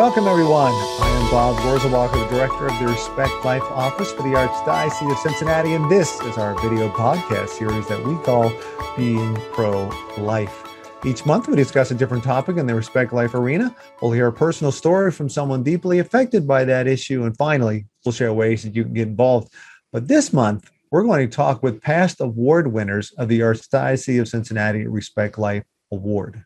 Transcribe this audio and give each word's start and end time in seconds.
Welcome, 0.00 0.28
everyone. 0.28 0.72
I 0.72 1.20
am 1.22 1.30
Bob 1.30 1.56
Wurzelbacher, 1.56 2.26
the 2.26 2.34
director 2.34 2.66
of 2.66 2.78
the 2.78 2.86
Respect 2.86 3.44
Life 3.44 3.62
Office 3.64 4.10
for 4.10 4.22
the 4.22 4.30
Archdiocese 4.30 5.12
of 5.12 5.18
Cincinnati, 5.18 5.74
and 5.74 5.90
this 5.90 6.18
is 6.22 6.38
our 6.38 6.58
video 6.62 6.88
podcast 6.88 7.50
series 7.50 7.86
that 7.88 8.02
we 8.02 8.14
call 8.24 8.50
Being 8.96 9.36
Pro 9.52 9.90
Life. 10.16 10.64
Each 11.04 11.26
month, 11.26 11.48
we 11.48 11.54
discuss 11.54 11.90
a 11.90 11.94
different 11.94 12.24
topic 12.24 12.56
in 12.56 12.66
the 12.66 12.74
Respect 12.74 13.12
Life 13.12 13.34
arena. 13.34 13.76
We'll 14.00 14.12
hear 14.12 14.28
a 14.28 14.32
personal 14.32 14.72
story 14.72 15.12
from 15.12 15.28
someone 15.28 15.62
deeply 15.62 15.98
affected 15.98 16.48
by 16.48 16.64
that 16.64 16.86
issue, 16.86 17.24
and 17.24 17.36
finally, 17.36 17.84
we'll 18.02 18.12
share 18.12 18.32
ways 18.32 18.62
that 18.62 18.74
you 18.74 18.84
can 18.84 18.94
get 18.94 19.08
involved. 19.08 19.52
But 19.92 20.08
this 20.08 20.32
month, 20.32 20.70
we're 20.90 21.02
going 21.04 21.28
to 21.28 21.36
talk 21.36 21.62
with 21.62 21.82
past 21.82 22.22
award 22.22 22.72
winners 22.72 23.12
of 23.18 23.28
the 23.28 23.40
Archdiocese 23.40 24.18
of 24.18 24.28
Cincinnati 24.28 24.86
Respect 24.86 25.36
Life 25.36 25.64
Award. 25.92 26.44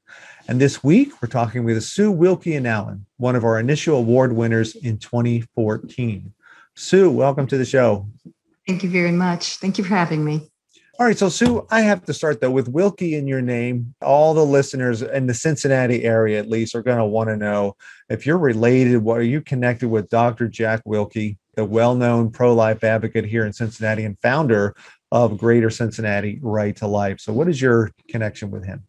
And 0.49 0.61
this 0.61 0.83
week, 0.83 1.13
we're 1.21 1.29
talking 1.29 1.65
with 1.65 1.83
Sue 1.85 2.13
Willke 2.13 2.57
and 2.57 2.67
Allen, 2.67 3.07
one 3.19 3.37
of 3.37 3.45
our 3.45 3.59
initial 3.59 3.99
award 3.99 4.33
winners 4.33 4.75
in 4.75 4.99
2014. 4.99 6.33
Sue, 6.75 7.11
welcome 7.11 7.47
to 7.47 7.59
the 7.59 7.65
show. 7.65 8.09
Thank 8.67 8.83
you 8.83 8.91
very 8.91 9.13
much. 9.13 9.57
Thank 9.57 9.77
you 9.79 9.85
for 9.85 9.95
having 9.95 10.25
me. 10.25 10.51
All 10.99 11.07
right, 11.07 11.19
so 11.19 11.29
Sue, 11.29 11.67
I 11.71 11.81
have 11.81 12.05
to 12.05 12.15
start 12.15 12.41
though 12.41 12.53
with 12.53 12.73
Willke 12.73 13.19
in 13.19 13.27
your 13.27 13.43
name. 13.43 13.95
All 14.01 14.33
the 14.33 14.47
listeners 14.47 15.03
in 15.03 15.27
the 15.27 15.35
Cincinnati 15.35 16.05
area, 16.05 16.39
at 16.39 16.49
least, 16.49 16.75
are 16.75 16.83
going 16.83 16.99
to 16.99 17.05
want 17.05 17.29
to 17.29 17.37
know 17.37 17.77
if 18.09 18.25
you're 18.25 18.39
related. 18.39 18.99
What 18.99 19.19
are 19.19 19.23
you 19.23 19.41
connected 19.41 19.89
with 19.89 20.09
Dr. 20.09 20.47
Jack 20.47 20.83
Willke, 20.87 21.37
the 21.55 21.65
well-known 21.65 22.31
pro-life 22.31 22.85
advocate 22.85 23.25
here 23.25 23.45
in 23.45 23.53
Cincinnati 23.53 24.05
and 24.05 24.19
founder 24.21 24.77
of 25.11 25.37
Greater 25.37 25.69
Cincinnati 25.69 26.39
Right 26.41 26.77
to 26.77 26.87
Life? 26.87 27.19
So, 27.21 27.33
what 27.33 27.49
is 27.49 27.61
your 27.61 27.91
connection 28.09 28.53
with 28.53 28.65
him? 28.65 28.85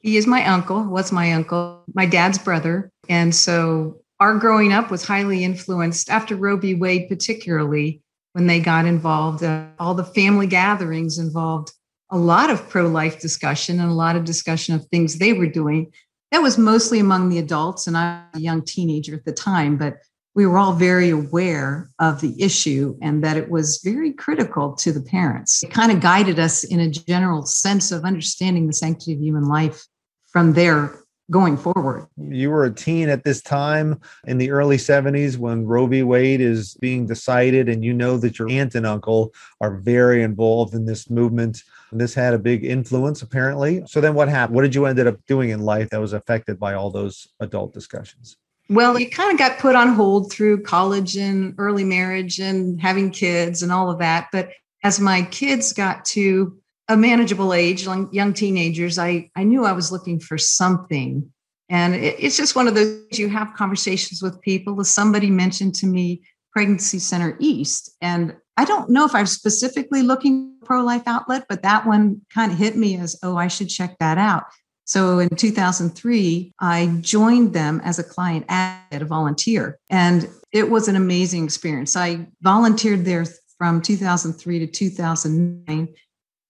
He 0.00 0.16
is 0.16 0.26
my 0.26 0.44
uncle, 0.46 0.82
was 0.82 1.12
my 1.12 1.32
uncle, 1.32 1.84
my 1.94 2.06
dad's 2.06 2.38
brother. 2.38 2.90
And 3.08 3.34
so 3.34 4.00
our 4.18 4.36
growing 4.36 4.72
up 4.72 4.90
was 4.90 5.04
highly 5.04 5.44
influenced 5.44 6.10
after 6.10 6.36
Roe 6.36 6.56
v. 6.56 6.74
Wade, 6.74 7.08
particularly 7.08 8.02
when 8.32 8.46
they 8.46 8.60
got 8.60 8.86
involved. 8.86 9.42
Uh, 9.42 9.66
all 9.78 9.94
the 9.94 10.04
family 10.04 10.46
gatherings 10.46 11.18
involved 11.18 11.72
a 12.10 12.18
lot 12.18 12.50
of 12.50 12.68
pro 12.68 12.86
life 12.86 13.20
discussion 13.20 13.80
and 13.80 13.90
a 13.90 13.94
lot 13.94 14.16
of 14.16 14.24
discussion 14.24 14.74
of 14.74 14.86
things 14.86 15.18
they 15.18 15.32
were 15.32 15.46
doing. 15.46 15.92
That 16.30 16.42
was 16.42 16.58
mostly 16.58 16.98
among 16.98 17.28
the 17.28 17.38
adults, 17.38 17.86
and 17.86 17.96
I 17.96 18.24
was 18.32 18.40
a 18.40 18.44
young 18.44 18.62
teenager 18.62 19.14
at 19.14 19.24
the 19.24 19.32
time, 19.32 19.76
but 19.76 19.96
we 20.34 20.46
were 20.46 20.58
all 20.58 20.72
very 20.72 21.10
aware 21.10 21.90
of 21.98 22.20
the 22.20 22.34
issue 22.42 22.96
and 23.02 23.22
that 23.22 23.36
it 23.36 23.50
was 23.50 23.80
very 23.84 24.12
critical 24.12 24.72
to 24.76 24.92
the 24.92 25.02
parents. 25.02 25.62
It 25.62 25.70
kind 25.70 25.92
of 25.92 26.00
guided 26.00 26.38
us 26.38 26.64
in 26.64 26.80
a 26.80 26.90
general 26.90 27.44
sense 27.44 27.92
of 27.92 28.04
understanding 28.04 28.66
the 28.66 28.72
sanctity 28.72 29.12
of 29.12 29.20
human 29.20 29.46
life 29.46 29.86
from 30.32 30.54
there 30.54 30.98
going 31.30 31.56
forward. 31.56 32.06
You 32.16 32.50
were 32.50 32.64
a 32.64 32.74
teen 32.74 33.08
at 33.08 33.24
this 33.24 33.42
time 33.42 34.00
in 34.26 34.38
the 34.38 34.50
early 34.50 34.76
70s 34.76 35.36
when 35.36 35.66
Roe 35.66 35.86
v. 35.86 36.02
Wade 36.02 36.40
is 36.40 36.74
being 36.74 37.06
decided, 37.06 37.68
and 37.68 37.84
you 37.84 37.94
know 37.94 38.16
that 38.18 38.38
your 38.38 38.50
aunt 38.50 38.74
and 38.74 38.86
uncle 38.86 39.32
are 39.60 39.76
very 39.76 40.22
involved 40.22 40.74
in 40.74 40.84
this 40.84 41.08
movement. 41.08 41.62
And 41.90 42.00
this 42.00 42.14
had 42.14 42.34
a 42.34 42.38
big 42.38 42.64
influence, 42.64 43.22
apparently. 43.22 43.82
So 43.86 44.00
then 44.00 44.14
what 44.14 44.28
happened? 44.28 44.56
What 44.56 44.62
did 44.62 44.74
you 44.74 44.86
ended 44.86 45.06
up 45.06 45.24
doing 45.26 45.50
in 45.50 45.60
life 45.60 45.90
that 45.90 46.00
was 46.00 46.12
affected 46.12 46.58
by 46.58 46.74
all 46.74 46.90
those 46.90 47.28
adult 47.40 47.72
discussions? 47.72 48.36
Well, 48.72 48.96
it 48.96 49.12
kind 49.12 49.30
of 49.30 49.38
got 49.38 49.58
put 49.58 49.76
on 49.76 49.88
hold 49.88 50.32
through 50.32 50.62
college 50.62 51.16
and 51.16 51.54
early 51.58 51.84
marriage 51.84 52.38
and 52.38 52.80
having 52.80 53.10
kids 53.10 53.62
and 53.62 53.70
all 53.70 53.90
of 53.90 53.98
that. 53.98 54.28
But 54.32 54.50
as 54.82 54.98
my 54.98 55.22
kids 55.22 55.74
got 55.74 56.06
to 56.06 56.58
a 56.88 56.96
manageable 56.96 57.52
age, 57.52 57.84
young 57.84 58.32
teenagers, 58.32 58.98
I, 58.98 59.30
I 59.36 59.44
knew 59.44 59.66
I 59.66 59.72
was 59.72 59.92
looking 59.92 60.18
for 60.18 60.38
something. 60.38 61.30
And 61.68 61.94
it, 61.94 62.16
it's 62.18 62.36
just 62.36 62.56
one 62.56 62.66
of 62.66 62.74
those 62.74 63.18
you 63.18 63.28
have 63.28 63.52
conversations 63.54 64.22
with 64.22 64.40
people. 64.40 64.82
Somebody 64.84 65.28
mentioned 65.28 65.74
to 65.76 65.86
me 65.86 66.22
Pregnancy 66.52 66.98
Center 66.98 67.36
East. 67.40 67.94
And 68.00 68.34
I 68.56 68.64
don't 68.64 68.88
know 68.88 69.04
if 69.04 69.14
I 69.14 69.20
was 69.20 69.32
specifically 69.32 70.00
looking 70.00 70.56
pro 70.64 70.82
life 70.82 71.02
outlet, 71.06 71.44
but 71.46 71.62
that 71.62 71.86
one 71.86 72.22
kind 72.32 72.50
of 72.50 72.56
hit 72.56 72.76
me 72.76 72.96
as, 72.96 73.18
oh, 73.22 73.36
I 73.36 73.48
should 73.48 73.68
check 73.68 73.98
that 73.98 74.16
out. 74.16 74.44
So 74.84 75.18
in 75.20 75.28
2003, 75.30 76.52
I 76.60 76.86
joined 77.00 77.52
them 77.52 77.80
as 77.84 77.98
a 77.98 78.04
client 78.04 78.44
at 78.48 79.00
a 79.00 79.04
volunteer. 79.04 79.78
And 79.90 80.28
it 80.52 80.70
was 80.70 80.88
an 80.88 80.96
amazing 80.96 81.44
experience. 81.44 81.96
I 81.96 82.26
volunteered 82.42 83.04
there 83.04 83.24
from 83.58 83.80
2003 83.80 84.58
to 84.58 84.66
2009 84.66 85.88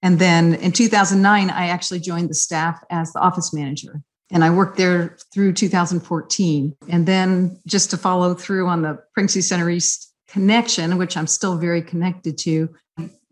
and 0.02 0.18
then 0.18 0.54
in 0.54 0.72
2009, 0.72 1.50
I 1.50 1.68
actually 1.68 2.00
joined 2.00 2.28
the 2.28 2.34
staff 2.34 2.82
as 2.90 3.12
the 3.12 3.20
office 3.20 3.54
manager. 3.54 4.02
And 4.30 4.42
I 4.42 4.50
worked 4.50 4.76
there 4.76 5.16
through 5.32 5.52
2014. 5.52 6.76
And 6.88 7.06
then 7.06 7.60
just 7.66 7.90
to 7.90 7.96
follow 7.96 8.34
through 8.34 8.66
on 8.66 8.82
the 8.82 8.98
Pregnancy 9.14 9.42
Center 9.42 9.70
East 9.70 10.12
connection, 10.26 10.98
which 10.98 11.16
I'm 11.16 11.26
still 11.26 11.56
very 11.56 11.82
connected 11.82 12.36
to, 12.38 12.70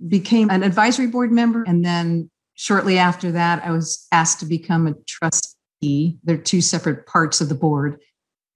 became 0.07 0.51
an 0.51 0.63
advisory 0.63 1.09
board 1.09 1.33
member. 1.33 1.65
And 1.67 1.85
then 1.85 2.31
shortly 2.61 2.99
after 2.99 3.33
that, 3.33 3.65
I 3.65 3.71
was 3.71 4.07
asked 4.13 4.41
to 4.41 4.45
become 4.45 4.87
a 4.87 4.93
trustee. 5.07 6.19
They're 6.23 6.37
two 6.37 6.61
separate 6.61 7.07
parts 7.07 7.41
of 7.41 7.49
the 7.49 7.55
board. 7.55 7.99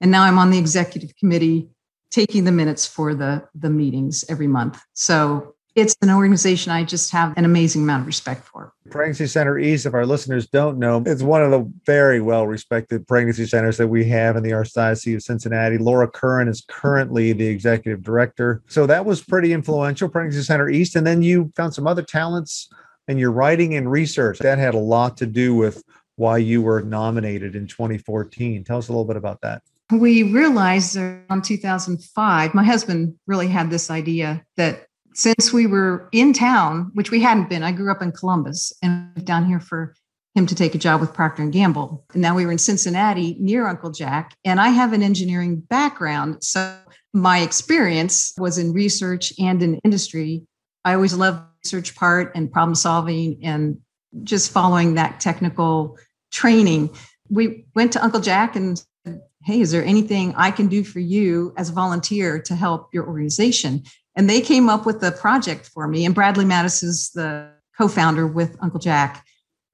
And 0.02 0.10
now 0.10 0.24
I'm 0.24 0.38
on 0.38 0.50
the 0.50 0.58
executive 0.58 1.16
committee 1.16 1.70
taking 2.10 2.44
the 2.44 2.52
minutes 2.52 2.86
for 2.86 3.14
the, 3.14 3.48
the 3.54 3.70
meetings 3.70 4.22
every 4.28 4.46
month. 4.46 4.78
So 4.92 5.54
it's 5.74 5.96
an 6.02 6.10
organization 6.10 6.70
I 6.70 6.84
just 6.84 7.12
have 7.12 7.32
an 7.38 7.46
amazing 7.46 7.82
amount 7.82 8.02
of 8.02 8.06
respect 8.06 8.46
for. 8.46 8.74
Pregnancy 8.90 9.26
Center 9.26 9.58
East, 9.58 9.86
if 9.86 9.94
our 9.94 10.04
listeners 10.04 10.48
don't 10.48 10.78
know, 10.78 11.02
it's 11.06 11.22
one 11.22 11.42
of 11.42 11.50
the 11.50 11.72
very 11.86 12.20
well 12.20 12.46
respected 12.46 13.08
pregnancy 13.08 13.46
centers 13.46 13.78
that 13.78 13.88
we 13.88 14.04
have 14.04 14.36
in 14.36 14.42
the 14.42 14.50
Archdiocese 14.50 15.16
of 15.16 15.22
Cincinnati. 15.22 15.78
Laura 15.78 16.08
Curran 16.08 16.46
is 16.46 16.62
currently 16.68 17.32
the 17.32 17.46
executive 17.46 18.02
director. 18.02 18.62
So 18.68 18.86
that 18.86 19.06
was 19.06 19.22
pretty 19.22 19.54
influential, 19.54 20.10
Pregnancy 20.10 20.42
Center 20.42 20.68
East. 20.68 20.94
And 20.94 21.06
then 21.06 21.22
you 21.22 21.50
found 21.56 21.72
some 21.72 21.86
other 21.86 22.02
talents 22.02 22.68
in 23.08 23.18
your 23.18 23.32
writing 23.32 23.74
and 23.74 23.90
research. 23.90 24.38
That 24.38 24.58
had 24.58 24.74
a 24.74 24.78
lot 24.78 25.16
to 25.18 25.26
do 25.26 25.54
with 25.54 25.82
why 26.16 26.38
you 26.38 26.62
were 26.62 26.82
nominated 26.82 27.56
in 27.56 27.66
2014. 27.66 28.64
Tell 28.64 28.78
us 28.78 28.88
a 28.88 28.92
little 28.92 29.04
bit 29.04 29.16
about 29.16 29.40
that. 29.42 29.62
We 29.90 30.22
realized 30.22 30.96
around 30.96 31.44
2005, 31.44 32.54
my 32.54 32.64
husband 32.64 33.14
really 33.26 33.48
had 33.48 33.70
this 33.70 33.90
idea 33.90 34.42
that 34.56 34.86
since 35.14 35.52
we 35.52 35.66
were 35.66 36.08
in 36.12 36.32
town, 36.32 36.90
which 36.94 37.10
we 37.10 37.20
hadn't 37.20 37.48
been, 37.48 37.62
I 37.62 37.72
grew 37.72 37.90
up 37.90 38.02
in 38.02 38.12
Columbus 38.12 38.72
and 38.82 39.24
down 39.24 39.46
here 39.46 39.60
for 39.60 39.94
him 40.34 40.46
to 40.46 40.54
take 40.54 40.74
a 40.74 40.78
job 40.78 41.00
with 41.00 41.12
Procter 41.12 41.42
and 41.42 41.52
Gamble. 41.52 42.04
And 42.12 42.22
now 42.22 42.34
we 42.34 42.44
were 42.44 42.52
in 42.52 42.58
Cincinnati 42.58 43.36
near 43.38 43.68
Uncle 43.68 43.92
Jack, 43.92 44.34
and 44.44 44.60
I 44.60 44.70
have 44.70 44.92
an 44.92 45.02
engineering 45.02 45.60
background, 45.60 46.42
so 46.42 46.76
my 47.12 47.38
experience 47.38 48.34
was 48.36 48.58
in 48.58 48.72
research 48.72 49.32
and 49.38 49.62
in 49.62 49.78
industry. 49.84 50.42
I 50.84 50.94
always 50.94 51.14
loved 51.14 51.44
research 51.64 51.96
part 51.96 52.30
and 52.34 52.52
problem 52.52 52.74
solving 52.74 53.42
and 53.42 53.78
just 54.22 54.52
following 54.52 54.94
that 54.94 55.18
technical 55.18 55.98
training. 56.30 56.90
We 57.30 57.64
went 57.74 57.92
to 57.94 58.04
Uncle 58.04 58.20
Jack 58.20 58.54
and 58.54 58.78
said, 59.06 59.22
Hey, 59.42 59.60
is 59.60 59.72
there 59.72 59.84
anything 59.84 60.34
I 60.36 60.50
can 60.50 60.68
do 60.68 60.84
for 60.84 61.00
you 61.00 61.54
as 61.56 61.70
a 61.70 61.72
volunteer 61.72 62.38
to 62.42 62.54
help 62.54 62.92
your 62.92 63.06
organization? 63.06 63.82
And 64.14 64.28
they 64.28 64.40
came 64.40 64.68
up 64.68 64.86
with 64.86 65.02
a 65.02 65.10
project 65.10 65.66
for 65.66 65.88
me. 65.88 66.04
And 66.04 66.14
Bradley 66.14 66.44
Mattes 66.44 66.84
is 66.84 67.10
the 67.14 67.50
co 67.76 67.88
founder 67.88 68.26
with 68.26 68.56
Uncle 68.60 68.80
Jack. 68.80 69.24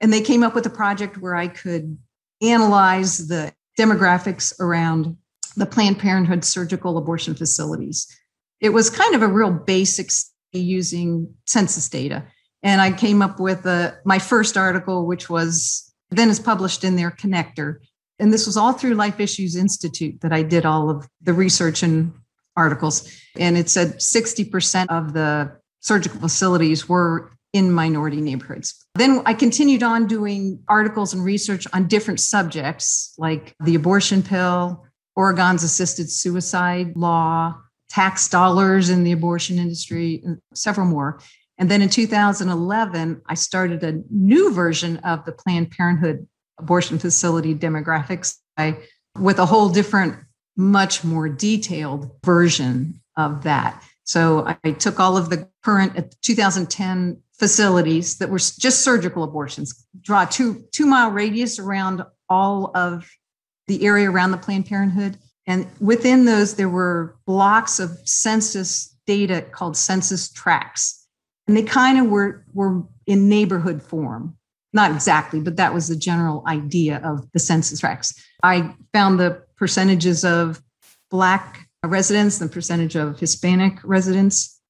And 0.00 0.12
they 0.12 0.22
came 0.22 0.42
up 0.42 0.54
with 0.54 0.66
a 0.66 0.70
project 0.70 1.18
where 1.18 1.34
I 1.34 1.48
could 1.48 1.98
analyze 2.40 3.26
the 3.28 3.52
demographics 3.78 4.58
around 4.60 5.16
the 5.56 5.66
Planned 5.66 5.98
Parenthood 5.98 6.44
surgical 6.44 6.96
abortion 6.96 7.34
facilities. 7.34 8.06
It 8.60 8.70
was 8.70 8.90
kind 8.90 9.14
of 9.14 9.22
a 9.22 9.28
real 9.28 9.50
basic 9.50 10.10
using 10.58 11.32
census 11.46 11.88
data. 11.88 12.24
And 12.62 12.80
I 12.80 12.92
came 12.92 13.22
up 13.22 13.40
with 13.40 13.64
a, 13.66 13.98
my 14.04 14.18
first 14.18 14.56
article, 14.56 15.06
which 15.06 15.30
was 15.30 15.92
then 16.10 16.28
is 16.28 16.40
published 16.40 16.84
in 16.84 16.96
their 16.96 17.10
connector. 17.10 17.76
And 18.18 18.32
this 18.32 18.46
was 18.46 18.56
all 18.56 18.72
through 18.72 18.94
Life 18.94 19.20
Issues 19.20 19.56
Institute 19.56 20.20
that 20.20 20.32
I 20.32 20.42
did 20.42 20.66
all 20.66 20.90
of 20.90 21.08
the 21.22 21.32
research 21.32 21.82
and 21.82 22.12
articles, 22.56 23.10
and 23.38 23.56
it 23.56 23.70
said 23.70 23.94
60% 23.98 24.86
of 24.90 25.14
the 25.14 25.56
surgical 25.80 26.20
facilities 26.20 26.88
were 26.88 27.32
in 27.52 27.72
minority 27.72 28.20
neighborhoods. 28.20 28.86
Then 28.94 29.22
I 29.24 29.34
continued 29.34 29.82
on 29.82 30.06
doing 30.06 30.62
articles 30.68 31.14
and 31.14 31.24
research 31.24 31.66
on 31.72 31.86
different 31.86 32.20
subjects 32.20 33.14
like 33.18 33.54
the 33.64 33.74
abortion 33.74 34.22
pill, 34.22 34.84
Oregon's 35.16 35.64
assisted 35.64 36.10
suicide 36.10 36.96
law, 36.96 37.56
tax 37.90 38.28
dollars 38.28 38.88
in 38.88 39.04
the 39.04 39.12
abortion 39.12 39.58
industry, 39.58 40.22
several 40.54 40.86
more. 40.86 41.20
And 41.58 41.70
then 41.70 41.82
in 41.82 41.90
2011, 41.90 43.20
I 43.26 43.34
started 43.34 43.84
a 43.84 44.00
new 44.10 44.52
version 44.54 44.96
of 44.98 45.24
the 45.26 45.32
Planned 45.32 45.70
Parenthood 45.72 46.26
abortion 46.58 46.98
facility 46.98 47.54
demographics 47.54 48.36
I, 48.56 48.78
with 49.18 49.38
a 49.38 49.46
whole 49.46 49.68
different 49.68 50.16
much 50.56 51.04
more 51.04 51.28
detailed 51.28 52.10
version 52.24 53.00
of 53.16 53.42
that. 53.42 53.82
So 54.04 54.46
I 54.64 54.72
took 54.72 54.98
all 54.98 55.16
of 55.16 55.30
the 55.30 55.48
current 55.62 55.98
uh, 55.98 56.02
2010 56.22 57.22
facilities 57.38 58.18
that 58.18 58.28
were 58.28 58.38
just 58.38 58.80
surgical 58.80 59.22
abortions, 59.22 59.86
draw 60.00 60.24
two 60.24 60.64
two 60.72 60.86
mile 60.86 61.10
radius 61.10 61.58
around 61.58 62.02
all 62.28 62.70
of 62.74 63.08
the 63.66 63.84
area 63.86 64.10
around 64.10 64.32
the 64.32 64.36
Planned 64.36 64.66
Parenthood, 64.66 65.18
And 65.46 65.66
within 65.80 66.24
those, 66.24 66.54
there 66.54 66.68
were 66.68 67.16
blocks 67.26 67.80
of 67.80 67.98
census 68.04 68.96
data 69.06 69.42
called 69.42 69.76
census 69.76 70.30
tracts. 70.30 71.06
And 71.46 71.56
they 71.56 71.62
kind 71.62 71.98
of 71.98 72.06
were, 72.06 72.44
were 72.52 72.82
in 73.06 73.28
neighborhood 73.28 73.82
form. 73.82 74.36
Not 74.72 74.92
exactly, 74.92 75.40
but 75.40 75.56
that 75.56 75.74
was 75.74 75.88
the 75.88 75.96
general 75.96 76.44
idea 76.46 77.00
of 77.02 77.26
the 77.32 77.40
census 77.40 77.80
tracts. 77.80 78.14
I 78.44 78.72
found 78.92 79.18
the 79.18 79.42
percentages 79.56 80.24
of 80.24 80.62
Black 81.10 81.68
residents, 81.84 82.38
the 82.38 82.48
percentage 82.48 82.94
of 82.94 83.18
Hispanic 83.18 83.78
residents, 83.82 84.60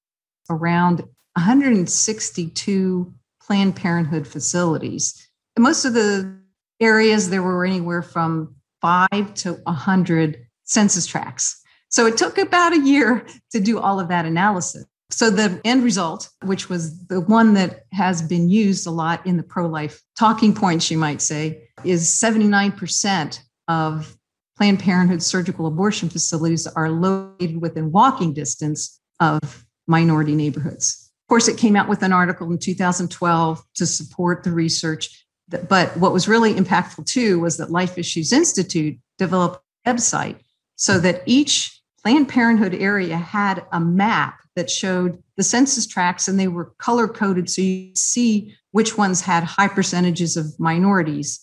around 0.48 1.00
162 1.34 3.14
Planned 3.42 3.76
Parenthood 3.76 4.26
facilities. 4.26 5.28
And 5.56 5.62
most 5.62 5.84
of 5.84 5.92
the 5.92 6.38
areas, 6.80 7.28
there 7.28 7.42
were 7.42 7.66
anywhere 7.66 8.02
from 8.02 8.54
five 8.80 9.34
to 9.34 9.54
100 9.64 10.46
census 10.70 11.06
tracts. 11.06 11.60
So 11.88 12.06
it 12.06 12.16
took 12.16 12.38
about 12.38 12.72
a 12.72 12.80
year 12.80 13.26
to 13.50 13.60
do 13.60 13.78
all 13.80 13.98
of 13.98 14.08
that 14.08 14.24
analysis. 14.24 14.84
So 15.10 15.28
the 15.28 15.60
end 15.64 15.82
result, 15.82 16.30
which 16.44 16.68
was 16.68 17.06
the 17.08 17.20
one 17.20 17.54
that 17.54 17.80
has 17.92 18.22
been 18.22 18.48
used 18.48 18.86
a 18.86 18.92
lot 18.92 19.26
in 19.26 19.36
the 19.36 19.42
pro-life 19.42 20.00
talking 20.16 20.54
points, 20.54 20.88
you 20.88 20.98
might 20.98 21.20
say, 21.20 21.68
is 21.84 22.06
79% 22.08 23.40
of 23.66 24.16
Planned 24.56 24.78
Parenthood 24.78 25.22
surgical 25.22 25.66
abortion 25.66 26.08
facilities 26.08 26.68
are 26.68 26.90
located 26.90 27.60
within 27.60 27.90
walking 27.90 28.32
distance 28.32 29.00
of 29.18 29.66
minority 29.88 30.36
neighborhoods. 30.36 31.10
Of 31.24 31.28
course, 31.28 31.48
it 31.48 31.56
came 31.56 31.74
out 31.74 31.88
with 31.88 32.04
an 32.04 32.12
article 32.12 32.50
in 32.52 32.58
2012 32.58 33.64
to 33.74 33.86
support 33.86 34.44
the 34.44 34.52
research. 34.52 35.26
But 35.48 35.96
what 35.96 36.12
was 36.12 36.28
really 36.28 36.54
impactful 36.54 37.06
too 37.06 37.40
was 37.40 37.56
that 37.56 37.70
Life 37.72 37.98
Issues 37.98 38.32
Institute 38.32 38.96
developed 39.18 39.60
a 39.84 39.92
website 39.92 40.36
so 40.80 40.98
that 40.98 41.22
each 41.26 41.78
Planned 42.02 42.30
Parenthood 42.30 42.74
area 42.74 43.18
had 43.18 43.62
a 43.70 43.78
map 43.78 44.40
that 44.56 44.70
showed 44.70 45.22
the 45.36 45.42
census 45.42 45.86
tracts 45.86 46.26
and 46.26 46.40
they 46.40 46.48
were 46.48 46.72
color 46.78 47.06
coded 47.06 47.50
so 47.50 47.60
you 47.60 47.94
see 47.94 48.56
which 48.70 48.96
ones 48.96 49.20
had 49.20 49.44
high 49.44 49.68
percentages 49.68 50.38
of 50.38 50.58
minorities 50.58 51.38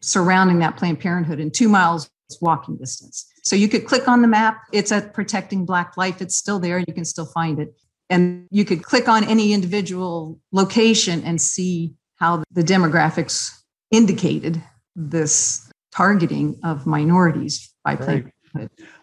surrounding 0.00 0.58
that 0.58 0.76
Planned 0.76 0.98
Parenthood 0.98 1.38
in 1.38 1.52
two 1.52 1.68
miles 1.68 2.10
walking 2.40 2.76
distance. 2.76 3.24
So 3.44 3.54
you 3.54 3.68
could 3.68 3.86
click 3.86 4.08
on 4.08 4.20
the 4.20 4.28
map. 4.28 4.60
It's 4.72 4.90
at 4.90 5.14
Protecting 5.14 5.64
Black 5.64 5.96
Life. 5.96 6.20
It's 6.20 6.34
still 6.34 6.58
there. 6.58 6.80
You 6.80 6.92
can 6.92 7.04
still 7.04 7.26
find 7.26 7.60
it. 7.60 7.74
And 8.10 8.48
you 8.50 8.64
could 8.64 8.82
click 8.82 9.08
on 9.08 9.22
any 9.24 9.52
individual 9.52 10.40
location 10.50 11.22
and 11.24 11.40
see 11.40 11.94
how 12.16 12.42
the 12.50 12.62
demographics 12.62 13.52
indicated 13.92 14.60
this 14.96 15.70
targeting 15.92 16.58
of 16.64 16.86
minorities 16.86 17.72
by 17.84 17.94
Planned 17.96 18.24
right. 18.24 18.32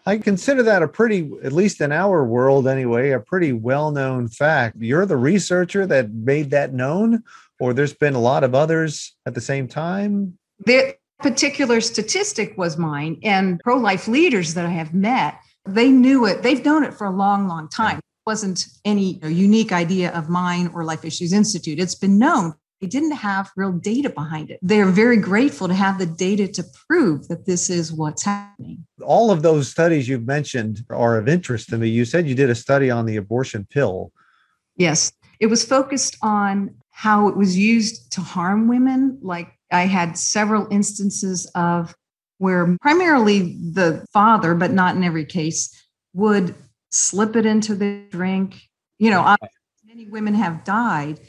I 0.06 0.18
consider 0.18 0.62
that 0.64 0.82
a 0.82 0.88
pretty, 0.88 1.30
at 1.42 1.52
least 1.52 1.80
in 1.80 1.92
our 1.92 2.24
world 2.24 2.68
anyway, 2.68 3.10
a 3.10 3.20
pretty 3.20 3.52
well 3.52 3.90
known 3.90 4.28
fact. 4.28 4.76
You're 4.78 5.06
the 5.06 5.16
researcher 5.16 5.86
that 5.86 6.10
made 6.12 6.50
that 6.50 6.72
known, 6.72 7.22
or 7.58 7.74
there's 7.74 7.94
been 7.94 8.14
a 8.14 8.20
lot 8.20 8.44
of 8.44 8.54
others 8.54 9.16
at 9.26 9.34
the 9.34 9.40
same 9.40 9.68
time? 9.68 10.38
The 10.66 10.94
particular 11.18 11.80
statistic 11.80 12.56
was 12.56 12.78
mine, 12.78 13.18
and 13.22 13.60
pro 13.60 13.76
life 13.76 14.08
leaders 14.08 14.54
that 14.54 14.66
I 14.66 14.70
have 14.70 14.94
met, 14.94 15.38
they 15.66 15.90
knew 15.90 16.26
it. 16.26 16.42
They've 16.42 16.64
known 16.64 16.84
it 16.84 16.94
for 16.94 17.06
a 17.06 17.10
long, 17.10 17.48
long 17.48 17.68
time. 17.68 17.98
It 17.98 18.26
wasn't 18.26 18.66
any 18.84 19.20
unique 19.24 19.72
idea 19.72 20.12
of 20.12 20.28
mine 20.28 20.70
or 20.74 20.84
Life 20.84 21.04
Issues 21.04 21.32
Institute. 21.32 21.78
It's 21.78 21.94
been 21.94 22.18
known 22.18 22.54
they 22.80 22.86
didn't 22.86 23.12
have 23.12 23.50
real 23.56 23.72
data 23.72 24.08
behind 24.08 24.50
it. 24.50 24.58
They're 24.62 24.86
very 24.86 25.18
grateful 25.18 25.68
to 25.68 25.74
have 25.74 25.98
the 25.98 26.06
data 26.06 26.48
to 26.48 26.64
prove 26.88 27.28
that 27.28 27.44
this 27.44 27.68
is 27.68 27.92
what's 27.92 28.24
happening. 28.24 28.86
All 29.02 29.30
of 29.30 29.42
those 29.42 29.68
studies 29.68 30.08
you've 30.08 30.26
mentioned 30.26 30.84
are 30.88 31.18
of 31.18 31.28
interest 31.28 31.68
to 31.70 31.78
me. 31.78 31.88
You 31.88 32.06
said 32.06 32.26
you 32.26 32.34
did 32.34 32.48
a 32.48 32.54
study 32.54 32.90
on 32.90 33.04
the 33.04 33.16
abortion 33.16 33.66
pill. 33.70 34.12
Yes, 34.76 35.12
it 35.40 35.46
was 35.46 35.64
focused 35.64 36.16
on 36.22 36.74
how 36.90 37.28
it 37.28 37.36
was 37.36 37.56
used 37.56 38.12
to 38.12 38.22
harm 38.22 38.66
women. 38.66 39.18
Like 39.20 39.58
I 39.70 39.82
had 39.82 40.16
several 40.16 40.66
instances 40.70 41.46
of 41.54 41.94
where 42.38 42.78
primarily 42.80 43.58
the 43.72 44.06
father, 44.12 44.54
but 44.54 44.72
not 44.72 44.96
in 44.96 45.04
every 45.04 45.26
case, 45.26 45.86
would 46.14 46.54
slip 46.90 47.36
it 47.36 47.44
into 47.44 47.74
the 47.74 48.04
drink. 48.10 48.56
You 48.98 49.10
know, 49.10 49.36
many 49.84 50.06
women 50.06 50.34
have 50.34 50.64
died 50.64 51.20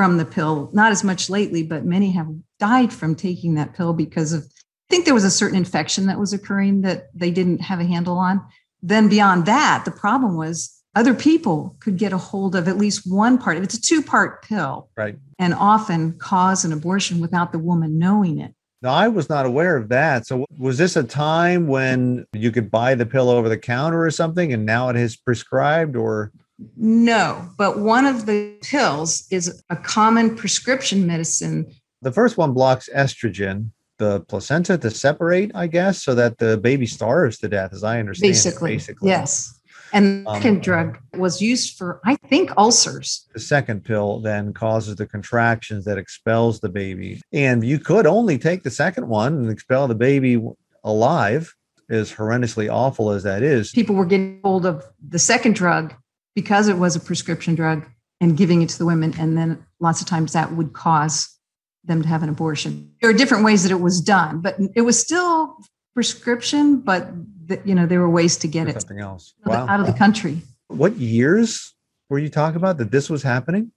from 0.00 0.16
the 0.16 0.24
pill, 0.24 0.70
not 0.72 0.90
as 0.90 1.04
much 1.04 1.28
lately, 1.28 1.62
but 1.62 1.84
many 1.84 2.10
have 2.12 2.26
died 2.58 2.90
from 2.90 3.14
taking 3.14 3.52
that 3.52 3.74
pill 3.74 3.92
because 3.92 4.32
of, 4.32 4.42
I 4.44 4.88
think 4.88 5.04
there 5.04 5.12
was 5.12 5.24
a 5.24 5.30
certain 5.30 5.58
infection 5.58 6.06
that 6.06 6.18
was 6.18 6.32
occurring 6.32 6.80
that 6.80 7.10
they 7.14 7.30
didn't 7.30 7.60
have 7.60 7.80
a 7.80 7.84
handle 7.84 8.16
on. 8.16 8.40
Then 8.80 9.10
beyond 9.10 9.44
that, 9.44 9.82
the 9.84 9.90
problem 9.90 10.38
was 10.38 10.74
other 10.94 11.12
people 11.12 11.76
could 11.80 11.98
get 11.98 12.14
a 12.14 12.16
hold 12.16 12.56
of 12.56 12.66
at 12.66 12.78
least 12.78 13.02
one 13.12 13.36
part. 13.36 13.58
It's 13.58 13.74
a 13.74 13.82
two 13.82 14.00
part 14.00 14.42
pill. 14.42 14.88
Right. 14.96 15.18
And 15.38 15.52
often 15.52 16.16
cause 16.16 16.64
an 16.64 16.72
abortion 16.72 17.20
without 17.20 17.52
the 17.52 17.58
woman 17.58 17.98
knowing 17.98 18.38
it. 18.38 18.54
Now, 18.80 18.94
I 18.94 19.08
was 19.08 19.28
not 19.28 19.44
aware 19.44 19.76
of 19.76 19.90
that. 19.90 20.26
So, 20.26 20.46
was 20.58 20.78
this 20.78 20.96
a 20.96 21.02
time 21.02 21.66
when 21.66 22.24
you 22.32 22.50
could 22.50 22.70
buy 22.70 22.94
the 22.94 23.04
pill 23.04 23.28
over 23.28 23.50
the 23.50 23.58
counter 23.58 24.02
or 24.02 24.10
something, 24.10 24.50
and 24.54 24.64
now 24.64 24.88
it 24.88 24.96
is 24.96 25.14
prescribed, 25.14 25.94
or? 25.94 26.32
No, 26.76 27.48
but 27.56 27.78
one 27.78 28.06
of 28.06 28.26
the 28.26 28.56
pills 28.62 29.26
is 29.30 29.62
a 29.70 29.76
common 29.76 30.36
prescription 30.36 31.06
medicine. 31.06 31.72
The 32.02 32.12
first 32.12 32.36
one 32.36 32.52
blocks 32.52 32.88
estrogen, 32.94 33.70
the 33.98 34.20
placenta 34.20 34.78
to 34.78 34.90
separate, 34.90 35.50
I 35.54 35.66
guess, 35.66 36.02
so 36.02 36.14
that 36.14 36.38
the 36.38 36.58
baby 36.58 36.86
starves 36.86 37.38
to 37.38 37.48
death, 37.48 37.72
as 37.72 37.84
I 37.84 37.98
understand. 37.98 38.30
Basically, 38.30 38.72
basically. 38.72 39.08
yes. 39.08 39.60
And 39.92 40.24
the 40.24 40.30
um, 40.30 40.36
second 40.36 40.62
drug 40.62 40.98
was 41.16 41.42
used 41.42 41.76
for, 41.76 42.00
I 42.04 42.16
think, 42.16 42.50
ulcers. 42.56 43.26
The 43.34 43.40
second 43.40 43.84
pill 43.84 44.20
then 44.20 44.52
causes 44.52 44.96
the 44.96 45.06
contractions 45.06 45.84
that 45.84 45.98
expels 45.98 46.60
the 46.60 46.68
baby. 46.68 47.20
And 47.32 47.64
you 47.64 47.78
could 47.78 48.06
only 48.06 48.38
take 48.38 48.62
the 48.62 48.70
second 48.70 49.08
one 49.08 49.34
and 49.34 49.50
expel 49.50 49.88
the 49.88 49.94
baby 49.94 50.40
alive, 50.84 51.54
as 51.88 52.12
horrendously 52.12 52.72
awful 52.72 53.10
as 53.10 53.24
that 53.24 53.42
is. 53.42 53.72
People 53.72 53.96
were 53.96 54.06
getting 54.06 54.40
hold 54.44 54.64
of 54.64 54.84
the 55.06 55.18
second 55.18 55.56
drug 55.56 55.92
because 56.34 56.68
it 56.68 56.76
was 56.76 56.96
a 56.96 57.00
prescription 57.00 57.54
drug 57.54 57.86
and 58.20 58.36
giving 58.36 58.62
it 58.62 58.68
to 58.70 58.78
the 58.78 58.86
women. 58.86 59.14
And 59.18 59.36
then 59.36 59.64
lots 59.80 60.00
of 60.00 60.06
times 60.06 60.32
that 60.32 60.52
would 60.52 60.72
cause 60.72 61.36
them 61.84 62.02
to 62.02 62.08
have 62.08 62.22
an 62.22 62.28
abortion. 62.28 62.92
There 63.00 63.10
are 63.10 63.14
different 63.14 63.44
ways 63.44 63.62
that 63.62 63.72
it 63.72 63.80
was 63.80 64.00
done, 64.00 64.40
but 64.40 64.56
it 64.74 64.82
was 64.82 64.98
still 64.98 65.56
prescription, 65.94 66.80
but 66.80 67.08
the, 67.46 67.60
you 67.64 67.74
know, 67.74 67.86
there 67.86 68.00
were 68.00 68.10
ways 68.10 68.36
to 68.38 68.48
get 68.48 68.68
it 68.68 68.80
something 68.80 69.00
else 69.00 69.34
wow. 69.44 69.66
out 69.66 69.80
of 69.80 69.86
the 69.86 69.92
country. 69.92 70.42
What 70.68 70.96
years 70.96 71.74
were 72.08 72.18
you 72.18 72.28
talking 72.28 72.56
about 72.56 72.78
that 72.78 72.90
this 72.90 73.10
was 73.10 73.22
happening? 73.22 73.72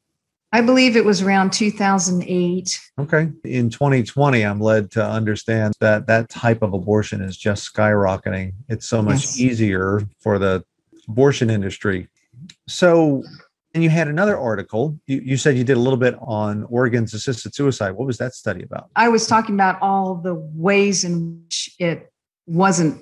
I 0.51 0.62
believe 0.62 0.96
it 0.96 1.04
was 1.04 1.24
around 1.24 1.51
2008. 1.54 2.80
Okay. 3.00 3.32
In 3.44 3.72
2020, 3.72 4.44
I'm 4.44 4.60
led 4.60 4.92
to 4.92 5.04
understand 5.04 5.74
that 5.80 6.06
that 6.06 6.30
type 6.30 6.62
of 6.62 6.74
abortion 6.74 7.22
is 7.22 7.36
just 7.36 7.74
skyrocketing. 7.74 8.54
It's 8.70 8.88
so 8.88 9.01
much 9.01 9.16
yes. 9.16 9.39
easier 9.39 10.01
for 10.20 10.38
the 10.38 10.63
abortion 11.08 11.50
industry 11.50 12.08
so, 12.68 13.24
and 13.74 13.84
you 13.84 13.90
had 13.90 14.08
another 14.08 14.38
article. 14.38 15.00
You, 15.08 15.22
you 15.24 15.38
said 15.38 15.58
you 15.58 15.63
did 15.63 15.78
a 15.78 15.80
little 15.80 15.98
bit 15.98 16.16
on 16.22 16.63
Oregon's 16.66 17.13
assisted 17.13 17.56
suicide. 17.56 17.92
What 17.92 18.06
was 18.08 18.18
that 18.18 18.34
study 18.34 18.63
about? 18.63 18.90
I 18.96 19.10
was 19.10 19.28
talking 19.28 19.56
about 19.56 19.82
all 19.82 20.16
the 20.16 20.36
ways 20.36 21.04
in 21.04 21.42
which 21.44 21.75
it 21.80 22.12
wasn't 22.46 23.02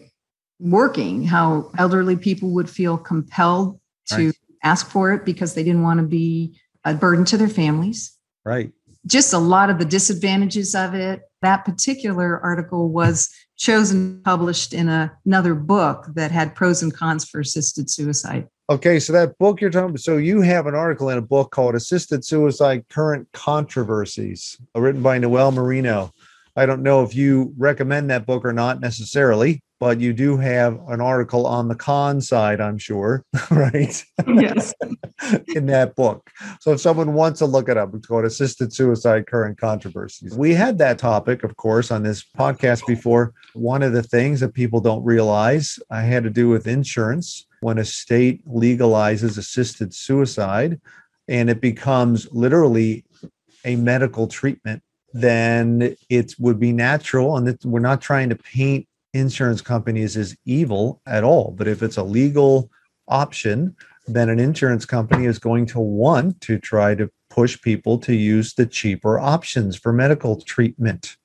working, 0.59 1.23
how 1.23 1.71
elderly 1.77 2.15
people 2.15 2.51
would 2.51 2.69
feel 2.69 2.97
compelled 2.97 3.79
to 4.07 4.27
right. 4.27 4.35
ask 4.63 4.89
for 4.89 5.11
it 5.11 5.25
because 5.25 5.53
they 5.53 5.63
didn't 5.63 5.81
want 5.81 5.99
to 5.99 6.05
be 6.05 6.57
a 6.85 6.93
burden 6.93 7.25
to 7.25 7.37
their 7.37 7.49
families. 7.49 8.17
Right. 8.45 8.71
Just 9.07 9.33
a 9.33 9.37
lot 9.37 9.69
of 9.69 9.79
the 9.79 9.85
disadvantages 9.85 10.75
of 10.75 10.93
it. 10.93 11.21
That 11.41 11.65
particular 11.65 12.39
article 12.39 12.89
was 12.89 13.33
chosen, 13.57 14.21
published 14.23 14.73
in 14.73 14.89
a, 14.89 15.11
another 15.25 15.55
book 15.55 16.07
that 16.15 16.31
had 16.31 16.55
pros 16.55 16.83
and 16.83 16.93
cons 16.93 17.25
for 17.25 17.39
assisted 17.39 17.89
suicide. 17.89 18.47
Okay, 18.69 18.99
so 18.99 19.11
that 19.13 19.37
book 19.37 19.59
you're 19.59 19.69
talking 19.69 19.89
about, 19.89 19.99
so 19.99 20.17
you 20.17 20.41
have 20.41 20.65
an 20.65 20.75
article 20.75 21.09
in 21.09 21.17
a 21.17 21.21
book 21.21 21.51
called 21.51 21.75
Assisted 21.75 22.23
Suicide 22.23 22.85
Current 22.89 23.27
Controversies, 23.33 24.57
written 24.75 25.01
by 25.01 25.17
Noel 25.17 25.51
Merino. 25.51 26.11
I 26.55 26.65
don't 26.65 26.81
know 26.81 27.03
if 27.03 27.13
you 27.13 27.53
recommend 27.57 28.09
that 28.09 28.25
book 28.25 28.45
or 28.45 28.53
not 28.53 28.79
necessarily, 28.79 29.61
but 29.81 29.99
you 29.99 30.13
do 30.13 30.37
have 30.37 30.79
an 30.89 31.01
article 31.01 31.47
on 31.47 31.67
the 31.67 31.73
con 31.73 32.21
side, 32.21 32.61
I'm 32.61 32.77
sure, 32.77 33.25
right? 33.49 34.05
Yes. 34.27 34.75
in 35.55 35.65
that 35.65 35.95
book. 35.95 36.29
So 36.59 36.73
if 36.73 36.79
someone 36.79 37.13
wants 37.13 37.39
to 37.39 37.47
look 37.47 37.67
it 37.67 37.77
up, 37.77 37.89
it's 37.95 38.05
called 38.05 38.23
Assisted 38.23 38.71
Suicide 38.71 39.25
Current 39.25 39.57
Controversies. 39.57 40.37
We 40.37 40.53
had 40.53 40.77
that 40.77 40.99
topic, 40.99 41.43
of 41.43 41.57
course, 41.57 41.89
on 41.89 42.03
this 42.03 42.23
podcast 42.37 42.85
before. 42.85 43.33
One 43.53 43.81
of 43.81 43.91
the 43.91 44.03
things 44.03 44.39
that 44.41 44.53
people 44.53 44.81
don't 44.81 45.03
realize 45.03 45.79
I 45.89 46.01
had 46.03 46.23
to 46.25 46.29
do 46.29 46.47
with 46.47 46.67
insurance 46.67 47.47
when 47.61 47.79
a 47.79 47.85
state 47.85 48.47
legalizes 48.47 49.35
assisted 49.39 49.95
suicide 49.95 50.79
and 51.27 51.49
it 51.49 51.59
becomes 51.59 52.31
literally 52.31 53.03
a 53.65 53.77
medical 53.77 54.27
treatment, 54.27 54.83
then 55.13 55.95
it 56.07 56.35
would 56.37 56.59
be 56.59 56.71
natural. 56.71 57.35
And 57.35 57.57
we're 57.63 57.79
not 57.79 57.99
trying 57.99 58.29
to 58.29 58.35
paint 58.35 58.87
insurance 59.13 59.61
companies 59.61 60.15
is 60.15 60.35
evil 60.45 61.01
at 61.05 61.23
all. 61.23 61.53
But 61.57 61.67
if 61.67 61.83
it's 61.83 61.97
a 61.97 62.03
legal 62.03 62.69
option, 63.07 63.75
then 64.07 64.29
an 64.29 64.39
insurance 64.39 64.85
company 64.85 65.25
is 65.25 65.39
going 65.39 65.65
to 65.67 65.79
want 65.79 66.41
to 66.41 66.57
try 66.57 66.95
to 66.95 67.09
push 67.29 67.61
people 67.61 67.97
to 67.99 68.15
use 68.15 68.53
the 68.53 68.65
cheaper 68.65 69.19
options 69.19 69.77
for 69.77 69.93
medical 69.93 70.41
treatment. 70.41 71.17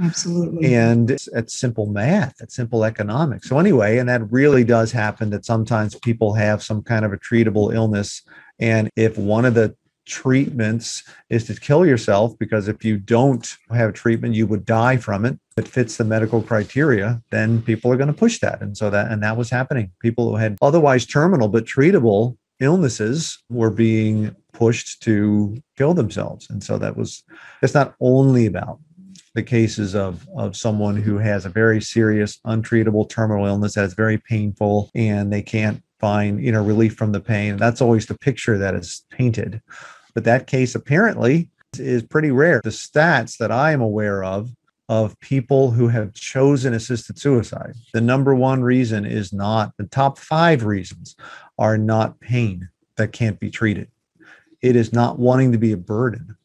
Absolutely. 0.00 0.74
And 0.76 1.10
it's, 1.10 1.58
simple 1.58 1.86
math, 1.86 2.34
it's 2.40 2.54
simple 2.54 2.84
economics. 2.84 3.48
So, 3.48 3.58
anyway, 3.58 3.98
and 3.98 4.08
that 4.08 4.30
really 4.30 4.62
does 4.62 4.92
happen 4.92 5.30
that 5.30 5.44
sometimes 5.44 5.96
people 5.96 6.34
have 6.34 6.62
some 6.62 6.82
kind 6.82 7.04
of 7.04 7.12
a 7.12 7.18
treatable 7.18 7.74
illness. 7.74 8.22
And 8.60 8.90
if 8.94 9.18
one 9.18 9.44
of 9.44 9.54
the 9.54 9.74
treatments 10.08 11.04
is 11.30 11.44
to 11.44 11.54
kill 11.54 11.86
yourself 11.86 12.36
because 12.38 12.66
if 12.66 12.84
you 12.84 12.96
don't 12.98 13.56
have 13.70 13.92
treatment 13.92 14.34
you 14.34 14.46
would 14.46 14.64
die 14.64 14.96
from 14.96 15.24
it. 15.24 15.38
That 15.56 15.68
fits 15.68 15.96
the 15.96 16.04
medical 16.04 16.40
criteria 16.40 17.20
then 17.30 17.62
people 17.62 17.92
are 17.92 17.96
going 17.96 18.08
to 18.08 18.12
push 18.12 18.38
that. 18.40 18.60
And 18.60 18.76
so 18.76 18.90
that 18.90 19.10
and 19.10 19.22
that 19.22 19.36
was 19.36 19.50
happening. 19.50 19.90
People 20.00 20.30
who 20.30 20.36
had 20.36 20.56
otherwise 20.62 21.04
terminal 21.04 21.48
but 21.48 21.64
treatable 21.64 22.36
illnesses 22.60 23.38
were 23.48 23.70
being 23.70 24.34
pushed 24.52 25.02
to 25.02 25.56
kill 25.76 25.94
themselves. 25.94 26.48
And 26.50 26.62
so 26.62 26.78
that 26.78 26.96
was 26.96 27.22
it's 27.62 27.74
not 27.74 27.94
only 28.00 28.46
about 28.46 28.80
the 29.34 29.42
cases 29.42 29.94
of 29.94 30.26
of 30.36 30.56
someone 30.56 30.96
who 30.96 31.18
has 31.18 31.44
a 31.44 31.50
very 31.50 31.80
serious 31.80 32.38
untreatable 32.46 33.08
terminal 33.08 33.46
illness 33.46 33.74
that's 33.74 33.94
very 33.94 34.18
painful 34.18 34.90
and 34.94 35.32
they 35.32 35.42
can't 35.42 35.82
find 36.00 36.42
you 36.42 36.52
know 36.52 36.62
relief 36.62 36.94
from 36.94 37.12
the 37.12 37.20
pain. 37.20 37.56
That's 37.56 37.80
always 37.80 38.06
the 38.06 38.18
picture 38.18 38.58
that 38.58 38.74
is 38.74 39.04
painted 39.10 39.60
but 40.18 40.24
that 40.24 40.48
case 40.48 40.74
apparently 40.74 41.48
is 41.78 42.02
pretty 42.02 42.32
rare. 42.32 42.60
The 42.64 42.70
stats 42.70 43.36
that 43.36 43.52
I 43.52 43.70
am 43.70 43.80
aware 43.80 44.24
of 44.24 44.50
of 44.88 45.16
people 45.20 45.70
who 45.70 45.86
have 45.86 46.12
chosen 46.12 46.74
assisted 46.74 47.20
suicide, 47.20 47.74
the 47.92 48.00
number 48.00 48.34
one 48.34 48.60
reason 48.60 49.06
is 49.06 49.32
not 49.32 49.74
the 49.76 49.84
top 49.84 50.18
five 50.18 50.64
reasons 50.64 51.14
are 51.56 51.78
not 51.78 52.18
pain 52.18 52.68
that 52.96 53.12
can't 53.12 53.38
be 53.38 53.48
treated. 53.48 53.92
It 54.60 54.74
is 54.74 54.92
not 54.92 55.20
wanting 55.20 55.52
to 55.52 55.58
be 55.58 55.70
a 55.70 55.76
burden 55.76 56.36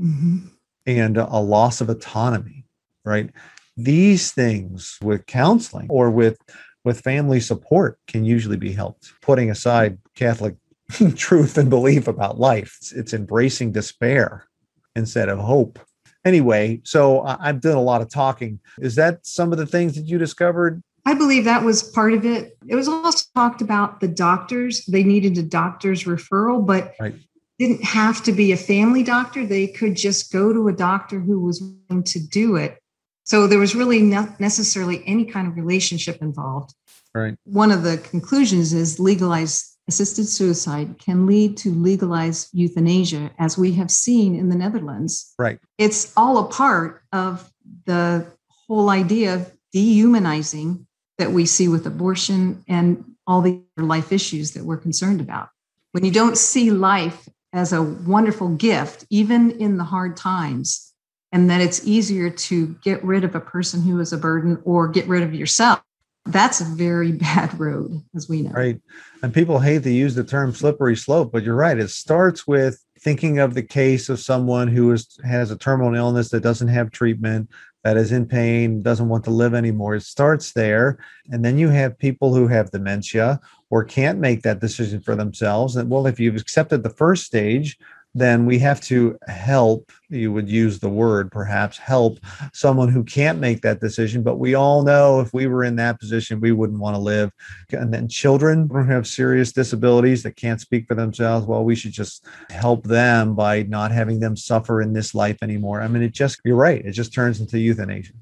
mm-hmm. 0.00 0.38
and 0.84 1.16
a 1.16 1.38
loss 1.38 1.80
of 1.80 1.90
autonomy, 1.90 2.64
right? 3.04 3.30
These 3.76 4.32
things 4.32 4.98
with 5.00 5.26
counseling 5.26 5.86
or 5.90 6.10
with 6.10 6.38
with 6.82 7.02
family 7.02 7.38
support 7.38 8.00
can 8.08 8.24
usually 8.24 8.56
be 8.56 8.72
helped. 8.72 9.12
Putting 9.22 9.48
aside 9.48 9.98
Catholic 10.16 10.56
truth 11.16 11.58
and 11.58 11.70
belief 11.70 12.08
about 12.08 12.38
life. 12.38 12.76
It's, 12.80 12.92
it's, 12.92 13.14
embracing 13.14 13.72
despair 13.72 14.46
instead 14.94 15.28
of 15.28 15.38
hope. 15.38 15.78
Anyway, 16.24 16.80
so 16.84 17.22
I've 17.22 17.60
done 17.60 17.76
a 17.76 17.82
lot 17.82 18.00
of 18.00 18.08
talking. 18.08 18.60
Is 18.78 18.94
that 18.94 19.26
some 19.26 19.52
of 19.52 19.58
the 19.58 19.66
things 19.66 19.94
that 19.96 20.02
you 20.02 20.18
discovered? 20.18 20.82
I 21.04 21.14
believe 21.14 21.44
that 21.44 21.64
was 21.64 21.82
part 21.82 22.12
of 22.12 22.24
it. 22.24 22.56
It 22.68 22.76
was 22.76 22.86
also 22.86 23.26
talked 23.34 23.60
about 23.60 24.00
the 24.00 24.08
doctors. 24.08 24.84
They 24.86 25.02
needed 25.02 25.36
a 25.36 25.42
doctor's 25.42 26.04
referral, 26.04 26.64
but 26.64 26.94
right. 27.00 27.14
didn't 27.58 27.82
have 27.82 28.22
to 28.24 28.32
be 28.32 28.52
a 28.52 28.56
family 28.56 29.02
doctor. 29.02 29.44
They 29.44 29.66
could 29.66 29.96
just 29.96 30.32
go 30.32 30.52
to 30.52 30.68
a 30.68 30.72
doctor 30.72 31.18
who 31.18 31.40
was 31.40 31.60
willing 31.60 32.04
to 32.04 32.20
do 32.20 32.54
it. 32.54 32.78
So 33.24 33.48
there 33.48 33.58
was 33.58 33.74
really 33.74 34.00
not 34.00 34.38
necessarily 34.38 35.02
any 35.06 35.24
kind 35.24 35.48
of 35.48 35.56
relationship 35.56 36.22
involved. 36.22 36.74
Right. 37.14 37.36
One 37.44 37.70
of 37.72 37.82
the 37.82 37.98
conclusions 37.98 38.72
is 38.72 39.00
legalize 39.00 39.71
assisted 39.88 40.26
suicide 40.26 40.98
can 40.98 41.26
lead 41.26 41.56
to 41.58 41.70
legalized 41.70 42.48
euthanasia, 42.52 43.30
as 43.38 43.58
we 43.58 43.72
have 43.72 43.90
seen 43.90 44.34
in 44.34 44.48
the 44.48 44.56
Netherlands. 44.56 45.34
Right. 45.38 45.58
It's 45.78 46.12
all 46.16 46.38
a 46.38 46.48
part 46.48 47.02
of 47.12 47.50
the 47.86 48.26
whole 48.48 48.90
idea 48.90 49.34
of 49.34 49.52
dehumanizing 49.72 50.86
that 51.18 51.32
we 51.32 51.46
see 51.46 51.68
with 51.68 51.86
abortion 51.86 52.64
and 52.68 53.04
all 53.26 53.42
the 53.42 53.60
life 53.76 54.12
issues 54.12 54.52
that 54.52 54.64
we're 54.64 54.76
concerned 54.76 55.20
about. 55.20 55.48
When 55.92 56.04
you 56.04 56.10
don't 56.10 56.38
see 56.38 56.70
life 56.70 57.28
as 57.52 57.72
a 57.72 57.82
wonderful 57.82 58.48
gift, 58.48 59.04
even 59.10 59.50
in 59.60 59.76
the 59.76 59.84
hard 59.84 60.16
times, 60.16 60.92
and 61.32 61.50
that 61.50 61.60
it's 61.60 61.86
easier 61.86 62.30
to 62.30 62.68
get 62.82 63.02
rid 63.04 63.24
of 63.24 63.34
a 63.34 63.40
person 63.40 63.82
who 63.82 64.00
is 64.00 64.12
a 64.12 64.18
burden 64.18 64.60
or 64.64 64.88
get 64.88 65.06
rid 65.06 65.22
of 65.22 65.34
yourself 65.34 65.82
that's 66.26 66.60
a 66.60 66.64
very 66.64 67.12
bad 67.12 67.58
road, 67.58 68.02
as 68.14 68.28
we 68.28 68.42
know. 68.42 68.50
Right. 68.50 68.80
And 69.22 69.34
people 69.34 69.58
hate 69.58 69.82
to 69.84 69.90
use 69.90 70.14
the 70.14 70.24
term 70.24 70.52
slippery 70.54 70.96
slope, 70.96 71.32
but 71.32 71.42
you're 71.42 71.54
right. 71.54 71.78
It 71.78 71.90
starts 71.90 72.46
with 72.46 72.82
thinking 73.00 73.38
of 73.38 73.54
the 73.54 73.62
case 73.62 74.08
of 74.08 74.20
someone 74.20 74.68
who 74.68 74.92
is, 74.92 75.18
has 75.24 75.50
a 75.50 75.58
terminal 75.58 75.94
illness 75.94 76.30
that 76.30 76.42
doesn't 76.42 76.68
have 76.68 76.92
treatment, 76.92 77.50
that 77.82 77.96
is 77.96 78.12
in 78.12 78.26
pain, 78.26 78.80
doesn't 78.80 79.08
want 79.08 79.24
to 79.24 79.30
live 79.30 79.54
anymore. 79.54 79.96
It 79.96 80.02
starts 80.02 80.52
there. 80.52 80.98
And 81.30 81.44
then 81.44 81.58
you 81.58 81.68
have 81.68 81.98
people 81.98 82.32
who 82.32 82.46
have 82.46 82.70
dementia 82.70 83.40
or 83.70 83.82
can't 83.82 84.20
make 84.20 84.42
that 84.42 84.60
decision 84.60 85.00
for 85.00 85.16
themselves. 85.16 85.74
And 85.74 85.90
well, 85.90 86.06
if 86.06 86.20
you've 86.20 86.36
accepted 86.36 86.82
the 86.82 86.90
first 86.90 87.24
stage, 87.24 87.76
then 88.14 88.44
we 88.44 88.58
have 88.58 88.80
to 88.82 89.16
help 89.26 89.90
you 90.10 90.32
would 90.32 90.48
use 90.48 90.78
the 90.78 90.88
word 90.88 91.30
perhaps 91.32 91.78
help 91.78 92.18
someone 92.52 92.88
who 92.88 93.02
can't 93.02 93.38
make 93.38 93.62
that 93.62 93.80
decision. 93.80 94.22
But 94.22 94.36
we 94.36 94.54
all 94.54 94.82
know 94.82 95.20
if 95.20 95.32
we 95.32 95.46
were 95.46 95.64
in 95.64 95.76
that 95.76 95.98
position 95.98 96.40
we 96.40 96.52
wouldn't 96.52 96.78
want 96.78 96.94
to 96.94 97.00
live. 97.00 97.30
And 97.70 97.92
then 97.92 98.08
children 98.08 98.68
who 98.70 98.84
have 98.84 99.06
serious 99.06 99.52
disabilities 99.52 100.22
that 100.24 100.36
can't 100.36 100.60
speak 100.60 100.86
for 100.86 100.94
themselves 100.94 101.46
well 101.46 101.64
we 101.64 101.74
should 101.74 101.92
just 101.92 102.26
help 102.50 102.84
them 102.84 103.34
by 103.34 103.62
not 103.62 103.92
having 103.92 104.20
them 104.20 104.36
suffer 104.36 104.82
in 104.82 104.92
this 104.92 105.14
life 105.14 105.38
anymore. 105.42 105.80
I 105.80 105.88
mean 105.88 106.02
it 106.02 106.12
just 106.12 106.40
you're 106.44 106.56
right. 106.56 106.84
It 106.84 106.92
just 106.92 107.14
turns 107.14 107.40
into 107.40 107.58
euthanasia 107.58 108.12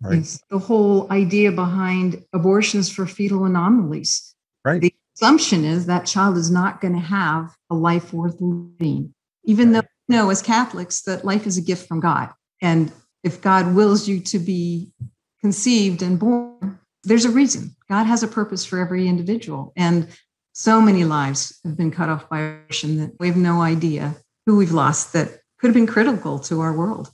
right? 0.00 0.18
It's 0.18 0.40
the 0.48 0.58
whole 0.58 1.10
idea 1.10 1.52
behind 1.52 2.24
abortions 2.32 2.90
for 2.90 3.06
fetal 3.06 3.44
anomalies. 3.44 4.34
Right. 4.64 4.80
The 4.80 4.94
assumption 5.16 5.64
is 5.64 5.86
that 5.86 6.06
child 6.06 6.36
is 6.36 6.50
not 6.50 6.80
going 6.80 6.94
to 6.94 7.00
have 7.00 7.54
a 7.70 7.74
life 7.74 8.12
worth 8.12 8.36
living 8.40 9.14
even 9.44 9.72
though 9.72 9.82
we 10.08 10.16
know 10.16 10.30
as 10.30 10.42
Catholics 10.42 11.02
that 11.02 11.24
life 11.24 11.46
is 11.46 11.56
a 11.56 11.62
gift 11.62 11.88
from 11.88 12.00
God. 12.00 12.30
And 12.60 12.92
if 13.22 13.40
God 13.40 13.74
wills 13.74 14.08
you 14.08 14.20
to 14.20 14.38
be 14.38 14.92
conceived 15.40 16.02
and 16.02 16.18
born, 16.18 16.78
there's 17.04 17.24
a 17.24 17.30
reason. 17.30 17.74
God 17.88 18.04
has 18.04 18.22
a 18.22 18.28
purpose 18.28 18.64
for 18.64 18.78
every 18.78 19.08
individual. 19.08 19.72
And 19.76 20.08
so 20.52 20.80
many 20.80 21.04
lives 21.04 21.58
have 21.64 21.76
been 21.76 21.90
cut 21.90 22.08
off 22.08 22.28
by 22.28 22.40
abortion 22.40 22.98
that 22.98 23.12
we 23.18 23.28
have 23.28 23.36
no 23.36 23.62
idea 23.62 24.16
who 24.44 24.56
we've 24.56 24.72
lost 24.72 25.12
that 25.14 25.40
could 25.58 25.68
have 25.68 25.74
been 25.74 25.86
critical 25.86 26.38
to 26.40 26.60
our 26.60 26.76
world. 26.76 27.10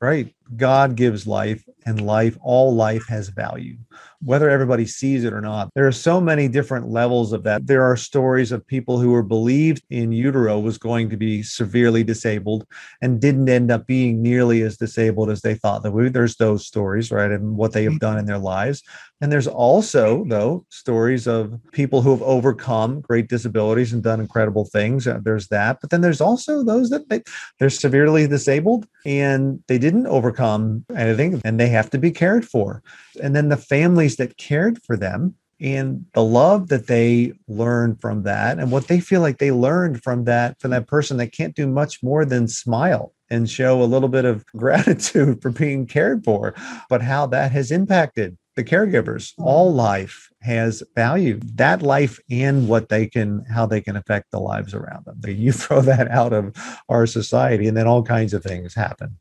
Right. 0.00 0.35
God 0.54 0.96
gives 0.96 1.26
life, 1.26 1.64
and 1.86 2.04
life, 2.04 2.36
all 2.42 2.74
life 2.74 3.06
has 3.08 3.28
value 3.28 3.76
whether 4.24 4.48
everybody 4.50 4.86
sees 4.86 5.24
it 5.24 5.32
or 5.32 5.40
not. 5.40 5.70
There 5.74 5.86
are 5.86 5.92
so 5.92 6.20
many 6.20 6.48
different 6.48 6.88
levels 6.88 7.32
of 7.32 7.42
that. 7.44 7.66
There 7.66 7.84
are 7.84 7.96
stories 7.96 8.50
of 8.50 8.66
people 8.66 8.98
who 8.98 9.10
were 9.10 9.22
believed 9.22 9.84
in 9.90 10.10
utero 10.10 10.58
was 10.58 10.78
going 10.78 11.10
to 11.10 11.16
be 11.16 11.42
severely 11.42 12.02
disabled 12.02 12.66
and 13.02 13.20
didn't 13.20 13.48
end 13.48 13.70
up 13.70 13.86
being 13.86 14.22
nearly 14.22 14.62
as 14.62 14.76
disabled 14.76 15.30
as 15.30 15.42
they 15.42 15.54
thought 15.54 15.82
that. 15.82 16.10
There's 16.12 16.36
those 16.36 16.66
stories, 16.66 17.10
right, 17.10 17.30
and 17.30 17.56
what 17.56 17.72
they 17.72 17.84
have 17.84 17.98
done 18.00 18.18
in 18.18 18.26
their 18.26 18.38
lives. 18.38 18.82
And 19.20 19.32
there's 19.32 19.46
also, 19.46 20.24
though, 20.26 20.66
stories 20.68 21.26
of 21.26 21.58
people 21.72 22.02
who 22.02 22.10
have 22.10 22.22
overcome 22.22 23.00
great 23.00 23.28
disabilities 23.28 23.92
and 23.92 24.02
done 24.02 24.20
incredible 24.20 24.66
things. 24.66 25.06
Uh, 25.06 25.20
there's 25.22 25.48
that. 25.48 25.78
But 25.80 25.90
then 25.90 26.02
there's 26.02 26.20
also 26.20 26.62
those 26.62 26.90
that 26.90 27.08
they, 27.08 27.22
they're 27.58 27.70
severely 27.70 28.26
disabled 28.26 28.86
and 29.06 29.62
they 29.68 29.78
didn't 29.78 30.06
overcome 30.06 30.35
anything 30.96 31.40
and 31.44 31.58
they 31.58 31.68
have 31.68 31.90
to 31.90 31.98
be 31.98 32.10
cared 32.10 32.46
for. 32.46 32.82
And 33.22 33.34
then 33.34 33.48
the 33.48 33.56
families 33.56 34.16
that 34.16 34.36
cared 34.36 34.82
for 34.82 34.96
them 34.96 35.34
and 35.60 36.04
the 36.12 36.22
love 36.22 36.68
that 36.68 36.86
they 36.86 37.32
learned 37.48 38.00
from 38.00 38.24
that 38.24 38.58
and 38.58 38.70
what 38.70 38.88
they 38.88 39.00
feel 39.00 39.20
like 39.20 39.38
they 39.38 39.50
learned 39.50 40.02
from 40.02 40.24
that 40.24 40.60
from 40.60 40.70
that 40.70 40.86
person 40.86 41.16
that 41.16 41.32
can't 41.32 41.56
do 41.56 41.66
much 41.66 42.02
more 42.02 42.24
than 42.24 42.46
smile 42.46 43.14
and 43.30 43.48
show 43.48 43.82
a 43.82 43.84
little 43.84 44.10
bit 44.10 44.26
of 44.26 44.44
gratitude 44.56 45.40
for 45.40 45.50
being 45.50 45.86
cared 45.86 46.22
for 46.24 46.54
but 46.90 47.00
how 47.00 47.26
that 47.26 47.52
has 47.52 47.70
impacted 47.70 48.36
the 48.56 48.64
caregivers. 48.64 49.34
All 49.38 49.72
life 49.72 50.30
has 50.40 50.82
value. 50.94 51.38
That 51.54 51.82
life 51.82 52.18
and 52.30 52.68
what 52.68 52.88
they 52.88 53.06
can 53.06 53.44
how 53.44 53.66
they 53.66 53.80
can 53.80 53.96
affect 53.96 54.30
the 54.30 54.40
lives 54.40 54.74
around 54.74 55.04
them. 55.04 55.20
You 55.26 55.52
throw 55.52 55.80
that 55.82 56.10
out 56.10 56.32
of 56.32 56.56
our 56.88 57.06
society 57.06 57.68
and 57.68 57.76
then 57.76 57.86
all 57.86 58.02
kinds 58.02 58.34
of 58.34 58.42
things 58.42 58.74
happen 58.74 59.18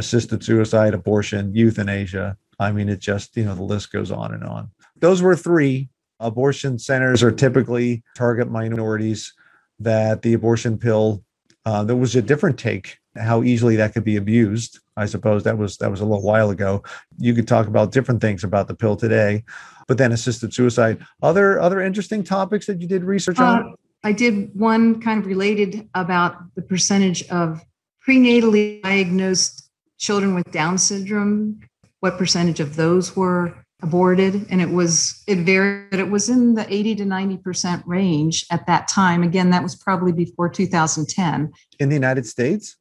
assisted 0.00 0.42
suicide 0.42 0.94
abortion 0.94 1.54
euthanasia 1.54 2.36
I 2.60 2.72
mean, 2.72 2.90
it 2.90 3.00
just, 3.00 3.36
you 3.36 3.44
know, 3.46 3.54
the 3.54 3.62
list 3.62 3.90
goes 3.90 4.10
on 4.10 4.34
and 4.34 4.44
on. 4.44 4.70
Those 4.96 5.22
were 5.22 5.34
three. 5.34 5.88
Abortion 6.20 6.78
centers 6.78 7.22
are 7.22 7.32
typically 7.32 8.04
target 8.14 8.50
minorities 8.50 9.32
that 9.78 10.20
the 10.20 10.34
abortion 10.34 10.76
pill, 10.76 11.24
uh, 11.64 11.82
there 11.82 11.96
was 11.96 12.14
a 12.14 12.20
different 12.20 12.58
take 12.58 12.98
how 13.16 13.42
easily 13.42 13.74
that 13.76 13.94
could 13.94 14.04
be 14.04 14.16
abused. 14.16 14.78
I 14.96 15.06
suppose 15.06 15.42
that 15.44 15.56
was 15.56 15.78
that 15.78 15.90
was 15.90 16.00
a 16.00 16.04
little 16.04 16.22
while 16.22 16.50
ago. 16.50 16.84
You 17.18 17.34
could 17.34 17.48
talk 17.48 17.66
about 17.66 17.90
different 17.90 18.20
things 18.20 18.44
about 18.44 18.68
the 18.68 18.74
pill 18.74 18.94
today, 18.94 19.42
but 19.88 19.98
then 19.98 20.12
assisted 20.12 20.54
suicide. 20.54 21.04
Other 21.22 21.58
other 21.58 21.80
interesting 21.80 22.22
topics 22.22 22.66
that 22.66 22.80
you 22.80 22.86
did 22.86 23.02
research 23.02 23.40
uh, 23.40 23.44
on? 23.44 23.74
I 24.04 24.12
did 24.12 24.50
one 24.54 25.00
kind 25.00 25.18
of 25.18 25.26
related 25.26 25.88
about 25.94 26.36
the 26.54 26.62
percentage 26.62 27.26
of 27.30 27.64
prenatally 28.06 28.80
diagnosed 28.82 29.59
children 30.00 30.34
with 30.34 30.50
Down 30.50 30.78
syndrome 30.78 31.60
what 32.00 32.16
percentage 32.16 32.60
of 32.60 32.76
those 32.76 33.14
were 33.14 33.54
aborted. 33.82 34.46
And 34.50 34.60
it 34.60 34.70
was 34.70 35.22
it 35.26 35.38
varied 35.38 35.90
but 35.90 36.00
it 36.00 36.10
was 36.10 36.28
in 36.28 36.54
the 36.54 36.66
80 36.72 36.96
to 36.96 37.04
90% 37.04 37.82
range 37.86 38.46
at 38.50 38.66
that 38.66 38.88
time. 38.88 39.22
Again 39.22 39.50
that 39.50 39.62
was 39.62 39.76
probably 39.76 40.12
before 40.12 40.48
2010 40.48 41.52
in 41.78 41.88
the 41.88 41.94
united 41.94 42.26
states? 42.26 42.76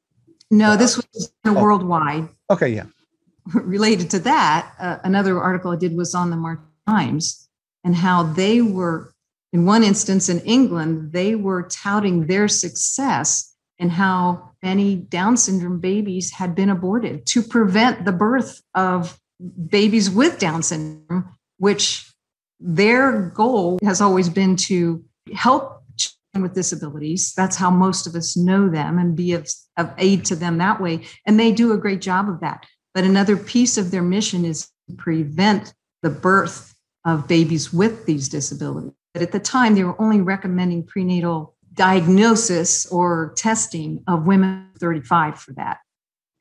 No 0.50 0.76
this 0.76 0.98
was 0.98 1.32
oh. 1.46 1.54
worldwide. 1.54 2.28
Okay 2.50 2.70
yeah. 2.70 2.86
Related 3.54 4.10
to 4.12 4.20
that 4.20 4.74
uh, 4.80 4.98
another 5.04 5.40
article 5.42 5.72
i 5.72 5.76
did 5.76 5.96
was 5.96 6.16
on 6.16 6.30
the 6.30 6.36
march 6.36 6.60
times 6.88 7.48
and 7.84 7.96
how 7.96 8.24
they 8.24 8.62
were 8.62 9.14
in 9.54 9.66
one 9.66 9.84
instance 9.84 10.30
in 10.30 10.40
england 10.42 11.12
they 11.12 11.36
were 11.36 11.64
touting 11.64 12.28
their 12.28 12.48
success 12.48 13.56
and 13.80 13.92
how 13.92 14.49
many 14.62 14.96
down 14.96 15.38
syndrome 15.38 15.80
babies 15.80 16.32
had 16.32 16.56
been 16.56 16.70
aborted 16.70 17.26
to 17.28 17.42
prevent 17.42 18.06
the 18.06 18.12
birth 18.12 18.62
of 18.74 19.20
babies 19.70 20.10
with 20.10 20.40
Down 20.40 20.64
syndrome, 20.64 21.36
which 21.58 22.12
their 22.60 23.30
goal 23.30 23.80
has 23.84 24.02
always 24.02 24.30
been 24.30 24.56
to 24.56 25.04
help 25.34 25.84
children 25.98 26.44
with 26.44 26.54
disabilities. 26.54 27.34
That's 27.36 27.56
how 27.56 27.70
most 27.70 28.06
of 28.06 28.16
us 28.16 28.36
know 28.36 28.70
them 28.70 28.98
and 28.98 29.16
be 29.16 29.34
of, 29.34 29.50
of 29.78 29.94
aid 29.98 30.26
to 30.26 30.36
them 30.36 30.58
that 30.58 30.82
way. 30.82 31.06
And 31.26 31.40
they 31.40 31.52
do 31.52 31.72
a 31.72 31.78
great 31.78 32.02
job 32.02 32.30
of 32.30 32.42
that. 32.42 32.66
But 32.94 33.06
another 33.06 33.38
piece 33.38 33.78
of 33.78 33.92
their 33.92 34.02
mission 34.02 34.44
is 34.44 34.70
to 34.90 34.96
prevent 34.96 35.74
the 36.02 36.10
birth 36.10 36.76
of 37.06 37.28
babies 37.28 37.72
with 37.72 38.06
these 38.06 38.28
disabilities. 38.28 38.92
But 39.14 39.24
at 39.24 39.32
the 39.32 39.40
time, 39.40 39.76
they 39.76 39.84
were 39.84 40.00
only 40.02 40.22
recommending 40.22 40.86
prenatal 40.86 41.56
diagnosis 41.80 42.86
or 42.88 43.34
testing 43.38 44.04
of 44.06 44.28
women 44.28 44.68
35 44.80 45.40
for 45.40 45.54
that. 45.54 45.78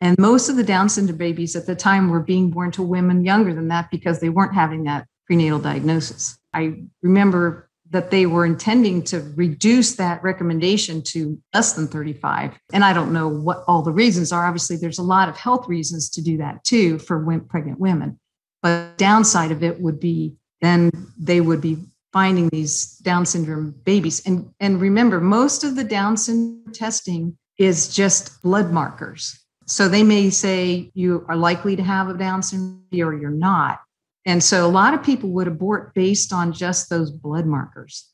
And 0.00 0.18
most 0.18 0.48
of 0.48 0.56
the 0.56 0.64
Down 0.64 0.88
syndrome 0.88 1.16
babies 1.16 1.54
at 1.54 1.64
the 1.64 1.76
time 1.76 2.10
were 2.10 2.18
being 2.18 2.50
born 2.50 2.72
to 2.72 2.82
women 2.82 3.24
younger 3.24 3.54
than 3.54 3.68
that 3.68 3.88
because 3.88 4.18
they 4.18 4.30
weren't 4.30 4.56
having 4.56 4.82
that 4.84 5.06
prenatal 5.26 5.60
diagnosis. 5.60 6.36
I 6.52 6.82
remember 7.02 7.70
that 7.90 8.10
they 8.10 8.26
were 8.26 8.44
intending 8.44 9.04
to 9.04 9.20
reduce 9.36 9.94
that 9.94 10.24
recommendation 10.24 11.02
to 11.02 11.40
less 11.54 11.74
than 11.74 11.86
35. 11.86 12.58
And 12.72 12.84
I 12.84 12.92
don't 12.92 13.12
know 13.12 13.28
what 13.28 13.62
all 13.68 13.82
the 13.82 13.92
reasons 13.92 14.32
are. 14.32 14.44
Obviously, 14.44 14.76
there's 14.76 14.98
a 14.98 15.04
lot 15.04 15.28
of 15.28 15.36
health 15.36 15.68
reasons 15.68 16.10
to 16.10 16.20
do 16.20 16.36
that 16.38 16.64
too 16.64 16.98
for 16.98 17.40
pregnant 17.48 17.78
women. 17.78 18.18
But 18.60 18.98
downside 18.98 19.52
of 19.52 19.62
it 19.62 19.80
would 19.80 20.00
be 20.00 20.34
then 20.60 20.90
they 21.16 21.40
would 21.40 21.60
be 21.60 21.78
finding 22.12 22.48
these 22.48 22.96
Down 22.98 23.26
syndrome 23.26 23.74
babies. 23.84 24.22
And, 24.26 24.50
and 24.60 24.80
remember, 24.80 25.20
most 25.20 25.64
of 25.64 25.76
the 25.76 25.84
Down 25.84 26.16
syndrome 26.16 26.72
testing 26.72 27.36
is 27.58 27.94
just 27.94 28.40
blood 28.42 28.72
markers. 28.72 29.38
So 29.66 29.88
they 29.88 30.02
may 30.02 30.30
say 30.30 30.90
you 30.94 31.26
are 31.28 31.36
likely 31.36 31.76
to 31.76 31.82
have 31.82 32.08
a 32.08 32.14
Down 32.14 32.42
syndrome 32.42 32.82
or 32.94 33.14
you're 33.14 33.30
not. 33.30 33.80
And 34.24 34.42
so 34.42 34.66
a 34.66 34.68
lot 34.68 34.94
of 34.94 35.02
people 35.02 35.30
would 35.30 35.48
abort 35.48 35.94
based 35.94 36.32
on 36.32 36.52
just 36.52 36.90
those 36.90 37.10
blood 37.10 37.46
markers. 37.46 38.08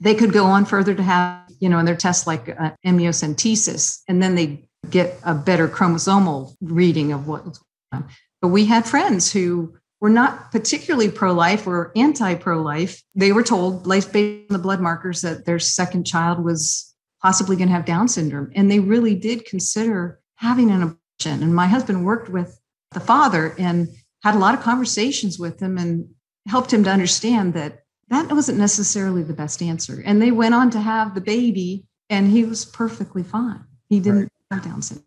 They 0.00 0.14
could 0.14 0.32
go 0.32 0.46
on 0.46 0.64
further 0.64 0.94
to 0.94 1.02
have, 1.02 1.42
you 1.60 1.68
know, 1.68 1.78
in 1.78 1.84
their 1.84 1.96
tests 1.96 2.26
like 2.26 2.48
uh, 2.48 2.70
amniocentesis, 2.86 4.00
and 4.08 4.22
then 4.22 4.34
they 4.34 4.68
get 4.88 5.18
a 5.24 5.34
better 5.34 5.68
chromosomal 5.68 6.54
reading 6.60 7.12
of 7.12 7.26
what 7.26 7.44
going 7.44 7.58
on. 7.92 8.08
But 8.40 8.48
we 8.48 8.64
had 8.64 8.86
friends 8.86 9.32
who 9.32 9.76
were 10.00 10.10
not 10.10 10.50
particularly 10.50 11.10
pro-life 11.10 11.66
or 11.66 11.92
anti-pro-life. 11.94 13.02
They 13.14 13.32
were 13.32 13.42
told, 13.42 13.86
life 13.86 14.12
based 14.12 14.50
on 14.50 14.56
the 14.56 14.62
blood 14.62 14.80
markers, 14.80 15.20
that 15.22 15.44
their 15.44 15.58
second 15.58 16.04
child 16.04 16.42
was 16.42 16.94
possibly 17.22 17.56
going 17.56 17.68
to 17.68 17.74
have 17.74 17.84
Down 17.84 18.08
syndrome, 18.08 18.50
and 18.54 18.70
they 18.70 18.80
really 18.80 19.14
did 19.14 19.44
consider 19.44 20.20
having 20.36 20.70
an 20.70 20.82
abortion. 20.82 21.42
And 21.42 21.54
my 21.54 21.66
husband 21.66 22.04
worked 22.04 22.30
with 22.30 22.58
the 22.92 23.00
father 23.00 23.54
and 23.58 23.88
had 24.22 24.34
a 24.34 24.38
lot 24.38 24.54
of 24.54 24.62
conversations 24.62 25.38
with 25.38 25.60
him 25.60 25.76
and 25.76 26.08
helped 26.48 26.72
him 26.72 26.82
to 26.84 26.90
understand 26.90 27.52
that 27.54 27.80
that 28.08 28.32
wasn't 28.32 28.58
necessarily 28.58 29.22
the 29.22 29.34
best 29.34 29.62
answer. 29.62 30.02
And 30.04 30.20
they 30.20 30.30
went 30.30 30.54
on 30.54 30.70
to 30.70 30.80
have 30.80 31.14
the 31.14 31.20
baby, 31.20 31.84
and 32.08 32.30
he 32.30 32.44
was 32.44 32.64
perfectly 32.64 33.22
fine. 33.22 33.64
He 33.90 34.00
didn't 34.00 34.20
right. 34.20 34.30
have 34.50 34.64
Down 34.64 34.80
syndrome. 34.80 35.06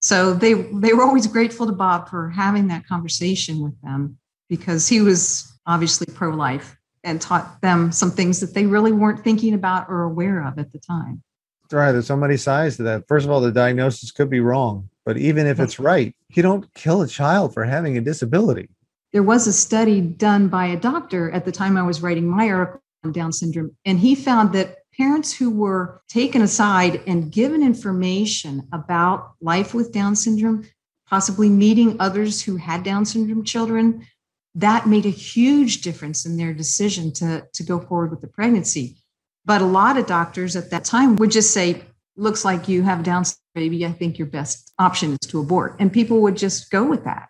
So 0.00 0.34
they 0.34 0.52
they 0.54 0.92
were 0.92 1.04
always 1.04 1.26
grateful 1.26 1.66
to 1.66 1.72
Bob 1.72 2.10
for 2.10 2.28
having 2.28 2.66
that 2.68 2.86
conversation 2.86 3.60
with 3.60 3.80
them 3.80 4.18
because 4.48 4.88
he 4.88 5.00
was 5.00 5.52
obviously 5.66 6.06
pro-life 6.14 6.76
and 7.02 7.20
taught 7.20 7.60
them 7.60 7.92
some 7.92 8.10
things 8.10 8.40
that 8.40 8.54
they 8.54 8.66
really 8.66 8.92
weren't 8.92 9.22
thinking 9.22 9.54
about 9.54 9.88
or 9.88 10.02
aware 10.02 10.42
of 10.44 10.58
at 10.58 10.72
the 10.72 10.78
time 10.78 11.22
That's 11.62 11.74
right. 11.74 11.92
There's 11.92 12.06
so 12.06 12.16
many 12.16 12.36
sides 12.36 12.76
to 12.78 12.82
that. 12.84 13.06
First 13.08 13.26
of 13.26 13.30
all, 13.30 13.40
the 13.40 13.52
diagnosis 13.52 14.10
could 14.10 14.30
be 14.30 14.40
wrong, 14.40 14.88
but 15.04 15.16
even 15.18 15.46
if 15.46 15.60
it's 15.60 15.78
right, 15.78 16.14
you 16.30 16.42
don't 16.42 16.72
kill 16.74 17.02
a 17.02 17.08
child 17.08 17.54
for 17.54 17.64
having 17.64 17.96
a 17.96 18.00
disability. 18.00 18.68
There 19.12 19.22
was 19.22 19.46
a 19.46 19.52
study 19.52 20.00
done 20.00 20.48
by 20.48 20.66
a 20.66 20.76
doctor 20.76 21.30
at 21.30 21.44
the 21.44 21.52
time 21.52 21.76
I 21.76 21.82
was 21.82 22.02
writing 22.02 22.26
my 22.26 22.50
article 22.50 22.80
on 23.04 23.12
Down 23.12 23.32
syndrome, 23.32 23.76
and 23.84 23.98
he 23.98 24.14
found 24.14 24.52
that 24.54 24.78
parents 24.96 25.32
who 25.32 25.50
were 25.50 26.00
taken 26.08 26.42
aside 26.42 27.02
and 27.06 27.30
given 27.30 27.62
information 27.62 28.66
about 28.72 29.34
life 29.40 29.74
with 29.74 29.92
Down 29.92 30.16
syndrome, 30.16 30.64
possibly 31.06 31.48
meeting 31.48 31.96
others 32.00 32.42
who 32.42 32.56
had 32.56 32.82
Down 32.82 33.04
syndrome 33.04 33.44
children, 33.44 34.06
that 34.54 34.86
made 34.86 35.06
a 35.06 35.10
huge 35.10 35.80
difference 35.80 36.24
in 36.24 36.36
their 36.36 36.54
decision 36.54 37.12
to, 37.14 37.46
to 37.52 37.62
go 37.62 37.80
forward 37.80 38.10
with 38.10 38.20
the 38.20 38.28
pregnancy. 38.28 38.96
But 39.44 39.60
a 39.60 39.66
lot 39.66 39.98
of 39.98 40.06
doctors 40.06 40.56
at 40.56 40.70
that 40.70 40.84
time 40.84 41.16
would 41.16 41.30
just 41.30 41.52
say, 41.52 41.82
looks 42.16 42.44
like 42.44 42.68
you 42.68 42.82
have 42.82 43.02
Down 43.02 43.24
syndrome, 43.24 43.40
baby. 43.54 43.84
I 43.84 43.92
think 43.92 44.18
your 44.18 44.28
best 44.28 44.72
option 44.78 45.16
is 45.20 45.28
to 45.28 45.40
abort. 45.40 45.76
And 45.80 45.92
people 45.92 46.20
would 46.22 46.36
just 46.36 46.70
go 46.70 46.84
with 46.84 47.04
that, 47.04 47.28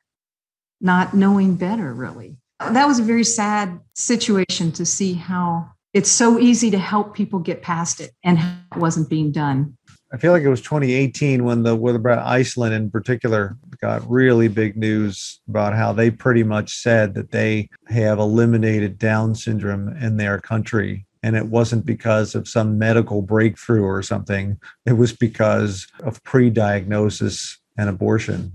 not 0.81 1.15
knowing 1.15 1.57
better, 1.57 1.93
really. 1.93 2.37
That 2.61 2.87
was 2.87 2.99
a 2.99 3.03
very 3.03 3.25
sad 3.25 3.81
situation 3.95 4.71
to 4.73 4.87
see 4.87 5.15
how 5.15 5.71
it's 5.93 6.11
so 6.11 6.39
easy 6.39 6.71
to 6.73 6.79
help 6.79 7.15
people 7.15 7.39
get 7.39 7.63
past 7.63 8.01
it 8.01 8.13
and 8.23 8.39
it 8.39 8.79
wasn't 8.79 9.09
being 9.09 9.33
done. 9.33 9.77
I 10.15 10.17
feel 10.17 10.31
like 10.31 10.45
it 10.45 10.49
was 10.49 10.61
2018 10.61 11.43
when 11.43 11.65
the 11.65 11.75
what 11.75 11.97
about 11.97 12.25
Iceland 12.25 12.73
in 12.73 12.89
particular 12.89 13.57
got 13.81 14.09
really 14.09 14.47
big 14.47 14.77
news 14.77 15.41
about 15.49 15.75
how 15.75 15.93
they 15.93 16.09
pretty 16.09 16.45
much 16.45 16.77
said 16.77 17.15
that 17.15 17.33
they 17.33 17.69
have 17.89 18.21
eliminated 18.21 18.97
Down 18.97 19.35
syndrome 19.35 19.89
in 19.89 20.17
their 20.17 20.39
country 20.39 21.05
and 21.25 21.35
it 21.35 21.47
wasn't 21.47 21.85
because 21.85 22.37
of 22.37 22.47
some 22.47 22.79
medical 22.79 23.23
breakthrough 23.23 23.83
or 23.83 24.03
something. 24.03 24.57
It 24.87 24.93
was 24.93 25.13
because 25.13 25.89
of 26.05 26.23
pre 26.23 26.49
diagnosis 26.49 27.59
and 27.77 27.89
abortion. 27.89 28.53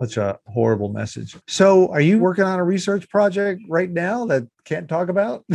Such 0.00 0.16
a 0.16 0.38
horrible 0.46 0.90
message. 0.90 1.36
So, 1.48 1.88
are 1.92 2.00
you 2.00 2.18
working 2.18 2.44
on 2.44 2.58
a 2.58 2.64
research 2.64 3.08
project 3.08 3.62
right 3.68 3.90
now 3.90 4.26
that 4.26 4.46
can't 4.64 4.88
talk 4.88 5.08
about? 5.08 5.44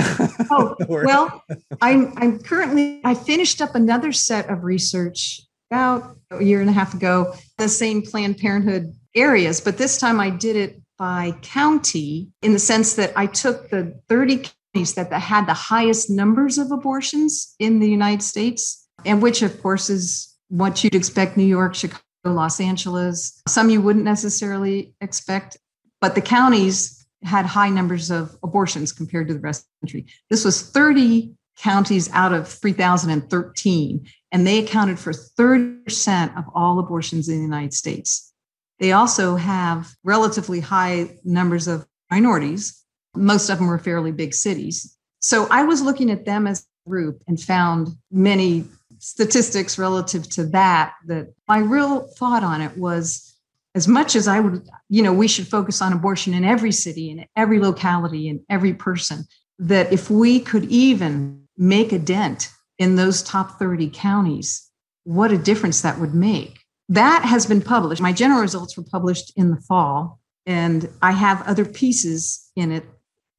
oh, 0.52 0.76
well, 0.88 1.44
I'm, 1.82 2.14
I'm 2.18 2.40
currently, 2.40 3.02
I 3.06 3.14
finished 3.14 3.62
up 3.62 3.76
another 3.76 4.12
set 4.12 4.50
of 4.50 4.64
research 4.64 5.42
about 5.72 6.18
a 6.30 6.44
year 6.44 6.62
and 6.62 6.70
a 6.70 6.74
half 6.74 6.94
ago, 6.94 7.34
the 7.58 7.70
same 7.70 8.02
Planned 8.02 8.38
Parenthood 8.38 8.94
areas, 9.16 9.62
but 9.62 9.78
this 9.78 9.98
time 9.98 10.20
I 10.20 10.30
did 10.30 10.56
it 10.56 10.82
by 10.98 11.36
county 11.42 12.30
in 12.42 12.54
the 12.54 12.60
sense 12.60 12.94
that 12.96 13.12
I 13.16 13.26
took 13.26 13.70
the 13.70 14.00
30 14.10 14.44
counties 14.74 14.94
that 14.94 15.12
had 15.12 15.48
the 15.48 15.54
highest 15.54 16.10
numbers 16.10 16.58
of 16.58 16.72
abortions 16.72 17.56
in 17.60 17.80
the 17.80 17.90
United 17.90 18.22
States, 18.22 18.88
and 19.06 19.22
which, 19.22 19.42
of 19.42 19.62
course, 19.62 19.90
is 19.90 20.36
what 20.50 20.84
you'd 20.84 20.96
expect 20.96 21.38
New 21.38 21.46
York, 21.46 21.76
Chicago, 21.76 22.04
Los 22.32 22.60
Angeles. 22.60 23.42
Some 23.48 23.70
you 23.70 23.82
wouldn't 23.82 24.06
necessarily 24.06 24.94
expect, 25.02 25.58
but 26.02 26.16
the 26.16 26.22
counties 26.22 27.06
had 27.24 27.46
high 27.46 27.70
numbers 27.70 28.12
of 28.12 28.38
abortions 28.44 28.92
compared 28.92 29.28
to 29.28 29.34
the 29.34 29.40
rest 29.40 29.62
of 29.62 29.68
the 29.82 29.88
country. 29.88 30.06
This 30.30 30.44
was 30.44 30.62
30 30.62 31.34
counties 31.58 32.10
out 32.14 32.34
of 32.34 32.48
3,013, 32.48 34.08
and 34.32 34.48
they 34.48 34.60
accounted 34.60 35.00
for 35.00 35.14
30% 35.14 36.38
of 36.38 36.46
all 36.54 36.80
abortions 36.80 37.30
in 37.30 37.38
the 37.38 37.42
United 37.44 37.74
States. 37.74 38.34
They 38.80 38.92
also 38.92 39.36
have 39.36 39.94
relatively 40.04 40.60
high 40.60 41.18
numbers 41.24 41.68
of 41.68 41.86
minorities, 42.10 42.84
most 43.16 43.50
of 43.50 43.58
them 43.58 43.68
were 43.68 43.80
fairly 43.80 44.12
big 44.12 44.34
cities. 44.34 44.98
So 45.20 45.48
I 45.50 45.64
was 45.64 45.82
looking 45.82 46.10
at 46.10 46.26
them 46.26 46.48
as 46.48 46.62
a 46.62 46.90
group 46.90 47.22
and 47.28 47.40
found 47.40 47.90
many 48.12 48.66
statistics 49.04 49.78
relative 49.78 50.28
to 50.30 50.46
that. 50.48 50.94
That 51.08 51.34
my 51.48 51.60
real 51.60 52.08
thought 52.18 52.44
on 52.44 52.62
it 52.62 52.78
was 52.78 53.36
as 53.76 53.88
much 53.88 54.16
as 54.16 54.28
I 54.28 54.40
would, 54.40 54.68
you 54.90 55.02
know, 55.02 55.14
we 55.14 55.28
should 55.28 55.48
focus 55.48 55.82
on 55.82 55.94
abortion 55.94 56.34
in 56.34 56.46
every 56.46 56.72
city, 56.72 57.10
in 57.10 57.26
every 57.36 57.60
locality, 57.60 58.30
in 58.30 58.44
every 58.50 58.74
person, 58.74 59.26
that 59.60 59.92
if 59.92 60.10
we 60.10 60.40
could 60.40 60.66
even 60.66 61.44
make 61.58 61.92
a 61.92 62.00
dent 62.00 62.50
in 62.78 62.96
those 62.96 63.24
top 63.24 63.60
30 63.60 63.90
counties, 63.94 64.70
what 65.04 65.32
a 65.32 65.38
difference 65.38 65.82
that 65.82 66.00
would 66.00 66.14
make. 66.14 66.60
That 66.90 67.24
has 67.24 67.46
been 67.46 67.62
published. 67.62 68.02
My 68.02 68.14
general 68.14 68.42
results 68.42 68.78
were 68.78 68.84
published 68.84 69.34
in 69.36 69.52
the 69.52 69.62
fall, 69.62 70.20
and 70.46 70.90
I 71.02 71.12
have 71.12 71.48
other 71.48 71.66
pieces 71.66 72.52
in 72.56 72.72
it 72.72 72.86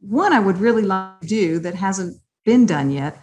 one 0.09 0.33
I 0.33 0.41
would 0.41 0.59
really 0.59 0.83
like 0.83 1.21
to 1.23 1.27
do 1.27 1.59
that 1.61 1.75
hasn't 1.75 2.21
been 2.45 2.67
done 2.67 2.91
yet. 2.91 3.23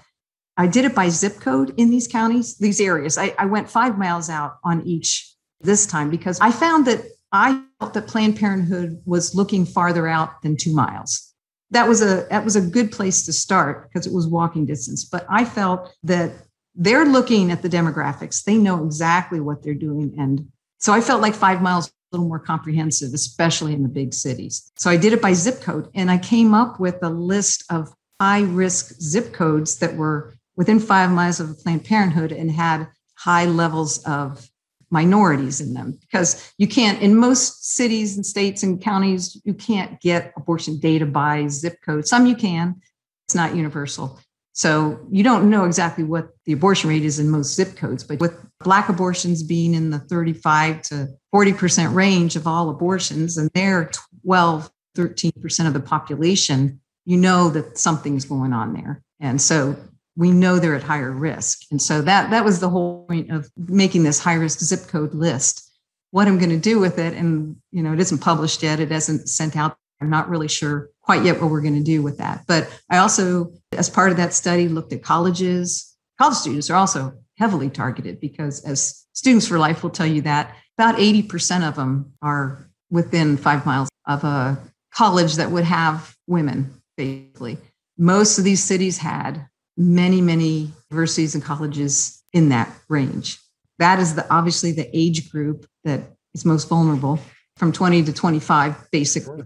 I 0.57 0.67
did 0.67 0.85
it 0.85 0.93
by 0.93 1.09
zip 1.09 1.39
code 1.39 1.73
in 1.77 1.89
these 1.89 2.07
counties, 2.07 2.57
these 2.57 2.79
areas. 2.81 3.17
I, 3.17 3.33
I 3.39 3.45
went 3.45 3.69
five 3.69 3.97
miles 3.97 4.29
out 4.29 4.57
on 4.63 4.81
each 4.85 5.33
this 5.61 5.85
time 5.85 6.09
because 6.09 6.39
I 6.39 6.51
found 6.51 6.85
that 6.87 7.03
I 7.31 7.63
felt 7.79 7.93
that 7.93 8.07
Planned 8.07 8.37
Parenthood 8.37 9.01
was 9.05 9.33
looking 9.33 9.65
farther 9.65 10.07
out 10.07 10.41
than 10.41 10.57
two 10.57 10.73
miles. 10.73 11.33
that 11.71 11.87
was 11.87 12.01
a 12.01 12.27
that 12.29 12.43
was 12.43 12.55
a 12.55 12.61
good 12.61 12.91
place 12.91 13.25
to 13.25 13.33
start 13.33 13.87
because 13.87 14.05
it 14.05 14.13
was 14.13 14.27
walking 14.27 14.65
distance. 14.65 15.05
But 15.05 15.25
I 15.29 15.45
felt 15.45 15.93
that 16.03 16.31
they're 16.75 17.05
looking 17.05 17.51
at 17.51 17.61
the 17.61 17.69
demographics. 17.69 18.43
They 18.43 18.57
know 18.57 18.85
exactly 18.85 19.39
what 19.39 19.63
they're 19.63 19.73
doing. 19.73 20.13
And 20.17 20.49
so 20.79 20.93
I 20.93 21.01
felt 21.01 21.21
like 21.21 21.33
five 21.33 21.61
miles 21.61 21.87
a 21.87 21.91
little 22.11 22.27
more 22.27 22.39
comprehensive, 22.39 23.13
especially 23.13 23.73
in 23.73 23.83
the 23.83 23.89
big 23.89 24.13
cities. 24.13 24.71
So 24.77 24.89
I 24.89 24.97
did 24.97 25.13
it 25.13 25.21
by 25.21 25.33
zip 25.33 25.61
code 25.61 25.89
and 25.95 26.11
I 26.11 26.17
came 26.17 26.53
up 26.53 26.79
with 26.79 27.01
a 27.01 27.09
list 27.09 27.63
of 27.69 27.93
high 28.19 28.41
risk 28.41 28.93
zip 29.01 29.33
codes 29.33 29.79
that 29.79 29.95
were 29.95 30.33
within 30.61 30.79
five 30.79 31.09
miles 31.09 31.39
of 31.39 31.57
Planned 31.57 31.83
Parenthood 31.83 32.31
and 32.31 32.51
had 32.51 32.87
high 33.15 33.45
levels 33.45 33.97
of 34.05 34.47
minorities 34.91 35.59
in 35.59 35.73
them. 35.73 35.97
Because 35.99 36.53
you 36.59 36.67
can't 36.67 37.01
in 37.01 37.17
most 37.17 37.73
cities 37.73 38.15
and 38.15 38.23
states 38.23 38.61
and 38.61 38.79
counties 38.79 39.41
you 39.43 39.55
can't 39.55 39.99
get 40.01 40.31
abortion 40.37 40.79
data 40.79 41.07
by 41.07 41.47
zip 41.47 41.77
code. 41.83 42.07
Some 42.07 42.27
you 42.27 42.35
can 42.35 42.79
it's 43.25 43.33
not 43.33 43.55
universal. 43.55 44.19
So 44.53 44.99
you 45.09 45.23
don't 45.23 45.49
know 45.49 45.65
exactly 45.65 46.03
what 46.03 46.29
the 46.45 46.53
abortion 46.53 46.91
rate 46.91 47.05
is 47.05 47.17
in 47.17 47.31
most 47.31 47.55
zip 47.55 47.75
codes, 47.75 48.03
but 48.03 48.19
with 48.19 48.37
Black 48.59 48.87
abortions 48.87 49.41
being 49.41 49.73
in 49.73 49.89
the 49.89 49.97
35 49.97 50.83
to 50.83 51.07
40% 51.33 51.95
range 51.95 52.35
of 52.35 52.45
all 52.45 52.69
abortions, 52.69 53.35
and 53.35 53.49
they're 53.55 53.89
12, 54.23 54.69
13% 54.95 55.65
of 55.67 55.73
the 55.73 55.79
population, 55.79 56.81
you 57.05 57.17
know 57.17 57.49
that 57.49 57.79
something's 57.79 58.25
going 58.25 58.53
on 58.53 58.73
there. 58.73 59.01
And 59.19 59.41
so 59.41 59.75
we 60.21 60.29
know 60.29 60.59
they're 60.59 60.75
at 60.75 60.83
higher 60.83 61.11
risk. 61.11 61.63
And 61.71 61.81
so 61.81 62.03
that, 62.03 62.29
that 62.29 62.45
was 62.45 62.59
the 62.59 62.69
whole 62.69 63.07
point 63.07 63.31
of 63.31 63.49
making 63.57 64.03
this 64.03 64.19
high 64.19 64.35
risk 64.35 64.59
zip 64.59 64.87
code 64.87 65.15
list. 65.15 65.67
What 66.11 66.27
I'm 66.27 66.37
going 66.37 66.51
to 66.51 66.59
do 66.59 66.79
with 66.79 66.99
it, 66.99 67.15
and 67.15 67.55
you 67.71 67.81
know, 67.81 67.91
it 67.91 67.99
isn't 67.99 68.19
published 68.19 68.61
yet, 68.61 68.79
it 68.79 68.91
hasn't 68.91 69.27
sent 69.27 69.57
out. 69.57 69.75
I'm 69.99 70.11
not 70.11 70.29
really 70.29 70.47
sure 70.47 70.89
quite 71.01 71.25
yet 71.25 71.41
what 71.41 71.49
we're 71.49 71.61
going 71.61 71.73
to 71.73 71.83
do 71.83 72.03
with 72.03 72.19
that. 72.19 72.43
But 72.47 72.69
I 72.87 72.97
also, 72.97 73.51
as 73.71 73.89
part 73.89 74.11
of 74.11 74.17
that 74.17 74.31
study, 74.35 74.67
looked 74.67 74.93
at 74.93 75.01
colleges. 75.01 75.97
College 76.19 76.37
students 76.37 76.69
are 76.69 76.75
also 76.75 77.13
heavily 77.39 77.71
targeted 77.71 78.19
because, 78.19 78.63
as 78.63 79.07
Students 79.13 79.47
for 79.47 79.57
Life 79.57 79.81
will 79.81 79.89
tell 79.89 80.05
you, 80.05 80.21
that 80.21 80.55
about 80.77 80.97
80% 80.97 81.67
of 81.67 81.75
them 81.75 82.13
are 82.21 82.69
within 82.91 83.37
five 83.37 83.65
miles 83.65 83.89
of 84.05 84.23
a 84.23 84.59
college 84.93 85.37
that 85.37 85.49
would 85.49 85.63
have 85.63 86.15
women, 86.27 86.79
basically. 86.95 87.57
Most 87.97 88.37
of 88.37 88.43
these 88.43 88.63
cities 88.63 88.99
had 88.99 89.47
many, 89.81 90.21
many 90.21 90.71
universities 90.89 91.35
and 91.35 91.43
colleges 91.43 92.21
in 92.33 92.49
that 92.49 92.73
range. 92.87 93.39
That 93.79 93.99
is 93.99 94.15
the 94.15 94.31
obviously 94.31 94.71
the 94.71 94.89
age 94.97 95.31
group 95.31 95.65
that 95.83 96.01
is 96.33 96.45
most 96.45 96.69
vulnerable 96.69 97.19
from 97.57 97.71
20 97.71 98.03
to 98.03 98.13
25, 98.13 98.89
basically. 98.91 99.43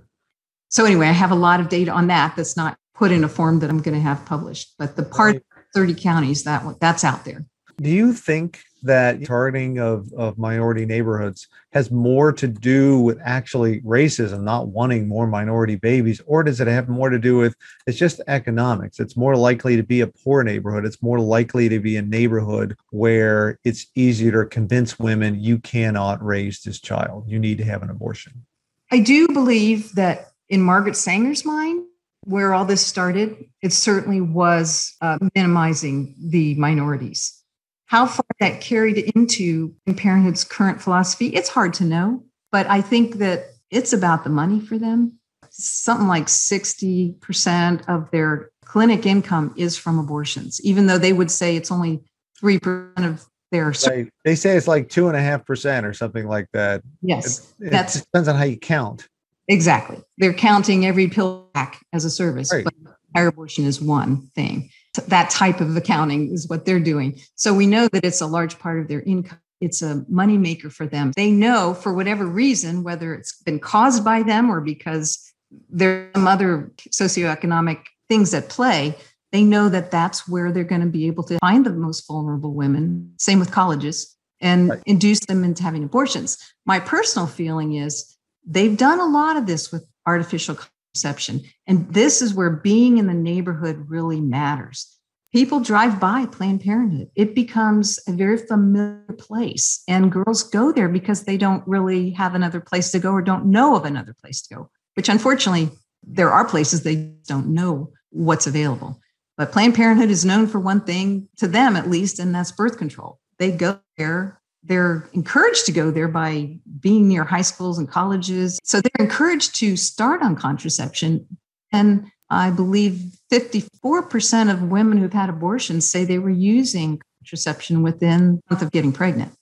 So 0.69 0.85
anyway, 0.85 1.07
I 1.07 1.11
have 1.11 1.31
a 1.31 1.35
lot 1.35 1.59
of 1.59 1.69
data 1.69 1.91
on 1.91 2.07
that 2.07 2.35
that's 2.35 2.57
not 2.57 2.77
put 2.93 3.11
in 3.11 3.23
a 3.23 3.29
form 3.29 3.59
that 3.59 3.69
I'm 3.69 3.81
going 3.81 3.95
to 3.95 4.01
have 4.01 4.25
published. 4.25 4.73
But 4.77 4.95
the 4.95 5.03
part 5.03 5.35
right. 5.35 5.43
30 5.73 5.95
counties 5.95 6.43
that 6.43 6.79
that's 6.79 7.03
out 7.03 7.25
there. 7.25 7.45
Do 7.77 7.89
you 7.89 8.13
think 8.13 8.63
that 8.83 9.25
targeting 9.25 9.79
of, 9.79 10.13
of 10.13 10.37
minority 10.37 10.85
neighborhoods 10.85 11.47
has 11.73 11.89
more 11.91 12.31
to 12.31 12.47
do 12.47 12.99
with 12.99 13.19
actually 13.23 13.81
racism, 13.81 14.43
not 14.43 14.67
wanting 14.67 15.07
more 15.07 15.27
minority 15.27 15.75
babies, 15.75 16.21
or 16.25 16.43
does 16.43 16.61
it 16.61 16.67
have 16.67 16.87
more 16.87 17.09
to 17.09 17.19
do 17.19 17.37
with 17.37 17.55
it's 17.87 17.97
just 17.97 18.21
economics? 18.27 18.99
It's 18.99 19.17
more 19.17 19.35
likely 19.35 19.75
to 19.75 19.83
be 19.83 20.01
a 20.01 20.07
poor 20.07 20.43
neighborhood. 20.43 20.85
It's 20.85 21.01
more 21.01 21.19
likely 21.19 21.67
to 21.69 21.79
be 21.79 21.97
a 21.97 22.01
neighborhood 22.01 22.77
where 22.91 23.59
it's 23.63 23.87
easier 23.95 24.43
to 24.43 24.49
convince 24.49 24.99
women 24.99 25.39
you 25.39 25.57
cannot 25.57 26.23
raise 26.23 26.61
this 26.61 26.79
child. 26.79 27.25
You 27.27 27.39
need 27.39 27.57
to 27.57 27.65
have 27.65 27.83
an 27.83 27.89
abortion. 27.89 28.45
I 28.91 28.99
do 28.99 29.27
believe 29.27 29.93
that 29.95 30.31
in 30.47 30.61
Margaret 30.61 30.95
Sanger's 30.95 31.43
mind, 31.43 31.85
where 32.25 32.53
all 32.53 32.65
this 32.65 32.85
started, 32.85 33.45
it 33.61 33.73
certainly 33.73 34.21
was 34.21 34.95
uh, 35.01 35.17
minimizing 35.35 36.15
the 36.19 36.55
minorities. 36.55 37.41
How 37.87 38.05
far 38.07 38.25
that 38.39 38.61
carried 38.61 38.97
into 39.15 39.75
Parenthood's 39.95 40.43
current 40.43 40.81
philosophy, 40.81 41.27
it's 41.27 41.49
hard 41.49 41.73
to 41.75 41.83
know. 41.83 42.23
But 42.51 42.67
I 42.67 42.81
think 42.81 43.15
that 43.15 43.51
it's 43.69 43.93
about 43.93 44.23
the 44.23 44.29
money 44.29 44.59
for 44.59 44.77
them. 44.77 45.19
Something 45.49 46.07
like 46.07 46.25
60% 46.25 47.87
of 47.87 48.09
their 48.11 48.51
clinic 48.63 49.05
income 49.05 49.53
is 49.55 49.77
from 49.77 49.99
abortions, 49.99 50.59
even 50.63 50.87
though 50.87 50.97
they 50.97 51.13
would 51.13 51.31
say 51.31 51.55
it's 51.55 51.71
only 51.71 52.03
3% 52.41 53.05
of 53.05 53.25
their. 53.51 53.73
Right. 53.87 54.09
They 54.23 54.35
say 54.35 54.57
it's 54.57 54.67
like 54.67 54.89
two 54.89 55.07
and 55.07 55.15
a 55.15 55.21
half 55.21 55.45
percent 55.45 55.85
or 55.85 55.93
something 55.93 56.27
like 56.27 56.47
that. 56.53 56.81
Yes. 57.01 57.53
It, 57.59 57.73
it 57.73 57.87
depends 57.93 58.27
on 58.27 58.35
how 58.35 58.43
you 58.43 58.57
count. 58.57 59.07
Exactly. 59.47 60.01
They're 60.17 60.33
counting 60.33 60.85
every 60.85 61.07
pill 61.07 61.49
back 61.53 61.85
as 61.93 62.03
a 62.03 62.09
service, 62.09 62.51
right. 62.51 62.63
but 62.63 62.73
higher 63.15 63.27
abortion 63.27 63.65
is 63.65 63.79
one 63.79 64.29
thing. 64.35 64.69
That 65.07 65.29
type 65.29 65.61
of 65.61 65.75
accounting 65.75 66.31
is 66.31 66.47
what 66.47 66.65
they're 66.65 66.79
doing. 66.79 67.19
So 67.35 67.53
we 67.53 67.67
know 67.67 67.87
that 67.89 68.05
it's 68.05 68.21
a 68.21 68.27
large 68.27 68.59
part 68.59 68.79
of 68.79 68.87
their 68.87 69.01
income. 69.01 69.39
It's 69.61 69.81
a 69.81 70.05
moneymaker 70.11 70.71
for 70.71 70.85
them. 70.85 71.13
They 71.15 71.31
know 71.31 71.73
for 71.73 71.93
whatever 71.93 72.25
reason, 72.25 72.83
whether 72.83 73.13
it's 73.13 73.41
been 73.43 73.59
caused 73.59 74.03
by 74.03 74.23
them 74.23 74.51
or 74.51 74.61
because 74.61 75.33
there's 75.69 76.11
some 76.13 76.27
other 76.27 76.71
socioeconomic 76.89 77.79
things 78.09 78.33
at 78.33 78.49
play, 78.49 78.95
they 79.31 79.43
know 79.43 79.69
that 79.69 79.91
that's 79.91 80.27
where 80.27 80.51
they're 80.51 80.63
going 80.63 80.81
to 80.81 80.87
be 80.87 81.07
able 81.07 81.23
to 81.23 81.39
find 81.39 81.65
the 81.65 81.71
most 81.71 82.05
vulnerable 82.07 82.53
women. 82.53 83.13
Same 83.17 83.39
with 83.39 83.51
colleges 83.51 84.15
and 84.41 84.69
right. 84.69 84.83
induce 84.85 85.21
them 85.21 85.43
into 85.43 85.63
having 85.63 85.83
abortions. 85.83 86.37
My 86.65 86.79
personal 86.79 87.27
feeling 87.27 87.75
is 87.75 88.15
They've 88.45 88.77
done 88.77 88.99
a 88.99 89.05
lot 89.05 89.37
of 89.37 89.47
this 89.47 89.71
with 89.71 89.85
artificial 90.05 90.57
conception. 90.95 91.41
And 91.67 91.93
this 91.93 92.21
is 92.21 92.33
where 92.33 92.49
being 92.49 92.97
in 92.97 93.07
the 93.07 93.13
neighborhood 93.13 93.85
really 93.89 94.21
matters. 94.21 94.97
People 95.33 95.59
drive 95.59 95.99
by 95.99 96.25
Planned 96.27 96.61
Parenthood. 96.61 97.09
It 97.15 97.35
becomes 97.35 97.99
a 98.07 98.13
very 98.13 98.37
familiar 98.37 99.03
place. 99.19 99.83
And 99.89 100.09
girls 100.09 100.43
go 100.43 100.71
there 100.71 100.87
because 100.87 101.25
they 101.25 101.35
don't 101.35 101.67
really 101.67 102.11
have 102.11 102.33
another 102.33 102.61
place 102.61 102.91
to 102.91 102.99
go 102.99 103.11
or 103.11 103.21
don't 103.21 103.47
know 103.47 103.75
of 103.75 103.83
another 103.83 104.15
place 104.21 104.41
to 104.43 104.55
go, 104.55 104.69
which 104.93 105.09
unfortunately, 105.09 105.69
there 106.07 106.31
are 106.31 106.45
places 106.45 106.83
they 106.83 107.11
don't 107.27 107.47
know 107.47 107.91
what's 108.11 108.47
available. 108.47 109.01
But 109.35 109.51
Planned 109.51 109.75
Parenthood 109.75 110.09
is 110.09 110.23
known 110.23 110.47
for 110.47 110.59
one 110.59 110.81
thing, 110.81 111.27
to 111.37 111.47
them 111.47 111.75
at 111.75 111.89
least, 111.89 112.19
and 112.19 112.33
that's 112.33 112.53
birth 112.53 112.77
control. 112.77 113.19
They 113.37 113.51
go 113.51 113.79
there 113.97 114.39
they're 114.65 115.07
encouraged 115.13 115.65
to 115.67 115.71
go 115.71 115.91
there 115.91 116.07
by 116.07 116.57
being 116.79 117.07
near 117.07 117.23
high 117.23 117.41
schools 117.41 117.77
and 117.77 117.89
colleges. 117.89 118.59
So 118.63 118.81
they're 118.81 119.05
encouraged 119.05 119.55
to 119.57 119.77
start 119.77 120.21
on 120.21 120.35
contraception. 120.35 121.25
And 121.71 122.11
I 122.29 122.49
believe 122.49 123.17
54% 123.31 124.51
of 124.51 124.63
women 124.63 124.97
who've 124.97 125.13
had 125.13 125.29
abortions 125.29 125.89
say 125.89 126.03
they 126.03 126.19
were 126.19 126.29
using 126.29 127.01
contraception 127.19 127.83
within 127.83 128.41
month 128.49 128.61
of 128.61 128.71
getting 128.71 128.91
pregnant. 128.91 129.33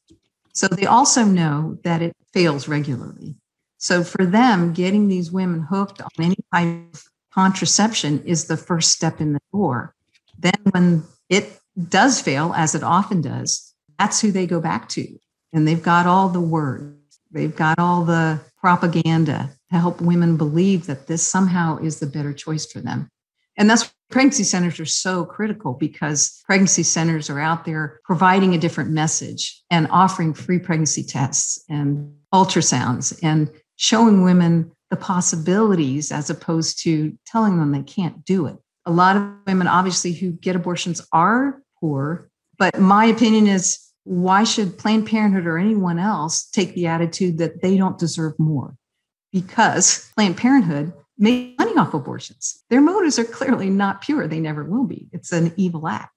So 0.53 0.67
they 0.67 0.85
also 0.85 1.23
know 1.23 1.77
that 1.83 2.01
it 2.01 2.13
fails 2.33 2.67
regularly. 2.67 3.35
So 3.77 4.03
for 4.03 4.25
them, 4.25 4.73
getting 4.73 5.07
these 5.07 5.31
women 5.31 5.61
hooked 5.61 6.01
on 6.01 6.09
any 6.19 6.37
type 6.53 6.93
of 6.93 7.03
contraception 7.33 8.23
is 8.23 8.45
the 8.45 8.57
first 8.57 8.91
step 8.91 9.19
in 9.19 9.33
the 9.33 9.41
door. 9.51 9.95
Then 10.37 10.53
when 10.71 11.03
it 11.29 11.59
does 11.89 12.21
fail, 12.21 12.53
as 12.55 12.75
it 12.75 12.83
often 12.83 13.21
does, 13.21 13.72
that's 13.99 14.21
who 14.21 14.31
they 14.31 14.47
go 14.47 14.59
back 14.59 14.89
to. 14.89 15.07
And 15.53 15.67
they've 15.67 15.81
got 15.81 16.05
all 16.05 16.29
the 16.29 16.41
words, 16.41 17.19
they've 17.31 17.55
got 17.55 17.79
all 17.79 18.03
the 18.03 18.39
propaganda 18.57 19.51
to 19.71 19.77
help 19.77 20.01
women 20.01 20.37
believe 20.37 20.85
that 20.85 21.07
this 21.07 21.25
somehow 21.25 21.77
is 21.77 21.99
the 21.99 22.07
better 22.07 22.33
choice 22.33 22.65
for 22.65 22.79
them. 22.79 23.09
And 23.57 23.69
that's 23.69 23.93
pregnancy 24.09 24.43
centers 24.43 24.79
are 24.79 24.85
so 24.85 25.25
critical 25.25 25.73
because 25.73 26.41
pregnancy 26.45 26.83
centers 26.83 27.29
are 27.29 27.39
out 27.39 27.65
there 27.65 27.99
providing 28.03 28.53
a 28.53 28.57
different 28.57 28.91
message 28.91 29.63
and 29.69 29.87
offering 29.89 30.33
free 30.33 30.59
pregnancy 30.59 31.03
tests 31.03 31.63
and 31.69 32.13
ultrasounds 32.33 33.17
and 33.21 33.49
showing 33.75 34.23
women 34.23 34.71
the 34.89 34.95
possibilities 34.95 36.11
as 36.11 36.29
opposed 36.29 36.81
to 36.83 37.17
telling 37.25 37.57
them 37.57 37.71
they 37.71 37.81
can't 37.81 38.23
do 38.25 38.45
it. 38.45 38.57
A 38.85 38.91
lot 38.91 39.15
of 39.15 39.27
women, 39.47 39.67
obviously, 39.67 40.13
who 40.13 40.31
get 40.31 40.55
abortions 40.55 41.01
are 41.11 41.61
poor 41.79 42.29
but 42.57 42.79
my 42.79 43.05
opinion 43.05 43.47
is 43.47 43.79
why 44.03 44.43
should 44.43 44.77
Planned 44.77 45.07
Parenthood 45.07 45.45
or 45.45 45.57
anyone 45.57 45.97
else 45.97 46.45
take 46.49 46.73
the 46.75 46.87
attitude 46.87 47.37
that 47.37 47.61
they 47.61 47.77
don't 47.77 47.97
deserve 47.97 48.37
more? 48.37 48.75
Because 49.31 50.11
Planned 50.15 50.37
Parenthood 50.37 50.93
makes 51.17 51.57
money 51.57 51.77
off 51.77 51.93
abortions. 51.93 52.63
Their 52.69 52.81
motives 52.81 53.17
are 53.17 53.23
clearly 53.23 53.69
not 53.69 54.01
pure. 54.01 54.27
They 54.27 54.39
never 54.39 54.63
will 54.63 54.85
be. 54.85 55.07
It's 55.11 55.31
an 55.31 55.53
evil 55.55 55.87
act. 55.87 56.11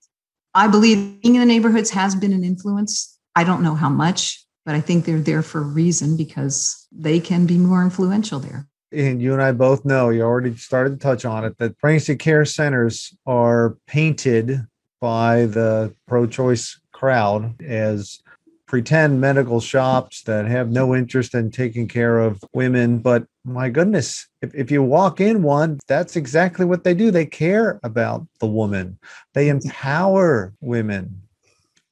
I 0.54 0.68
believe 0.68 1.20
being 1.20 1.34
in 1.36 1.40
the 1.40 1.46
neighborhoods 1.46 1.90
has 1.90 2.14
been 2.14 2.32
an 2.32 2.42
influence. 2.42 3.18
I 3.34 3.44
don't 3.44 3.62
know 3.62 3.74
how 3.74 3.90
much, 3.90 4.44
but 4.64 4.74
I 4.74 4.80
think 4.80 5.04
they're 5.04 5.20
there 5.20 5.42
for 5.42 5.60
a 5.60 5.64
reason 5.64 6.16
because 6.16 6.88
they 6.90 7.20
can 7.20 7.46
be 7.46 7.58
more 7.58 7.82
influential 7.82 8.40
there. 8.40 8.66
And 8.92 9.20
you 9.20 9.32
and 9.32 9.42
I 9.42 9.52
both 9.52 9.84
know, 9.84 10.10
you 10.10 10.22
already 10.22 10.56
started 10.56 10.90
to 10.90 10.96
touch 10.96 11.24
on 11.24 11.44
it, 11.44 11.58
that 11.58 11.78
pregnancy 11.78 12.16
care 12.16 12.44
centers 12.44 13.14
are 13.26 13.76
painted 13.86 14.66
by 15.06 15.46
the 15.46 15.94
pro 16.08 16.26
choice 16.26 16.80
crowd 16.90 17.54
as 17.62 18.20
pretend 18.66 19.20
medical 19.20 19.60
shops 19.60 20.24
that 20.24 20.46
have 20.46 20.72
no 20.72 20.96
interest 20.96 21.32
in 21.32 21.48
taking 21.48 21.86
care 21.86 22.18
of 22.18 22.42
women. 22.52 22.98
But 22.98 23.24
my 23.44 23.68
goodness, 23.68 24.26
if, 24.42 24.52
if 24.52 24.68
you 24.68 24.82
walk 24.82 25.20
in 25.20 25.44
one, 25.44 25.78
that's 25.86 26.16
exactly 26.16 26.66
what 26.66 26.82
they 26.82 26.92
do. 26.92 27.12
They 27.12 27.24
care 27.24 27.78
about 27.84 28.26
the 28.40 28.48
woman, 28.48 28.98
they 29.32 29.48
empower 29.48 30.52
women. 30.60 31.22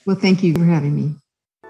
Well, 0.06 0.16
thank 0.16 0.42
you 0.42 0.54
for 0.54 0.64
having 0.64 0.96
me. 0.96 1.14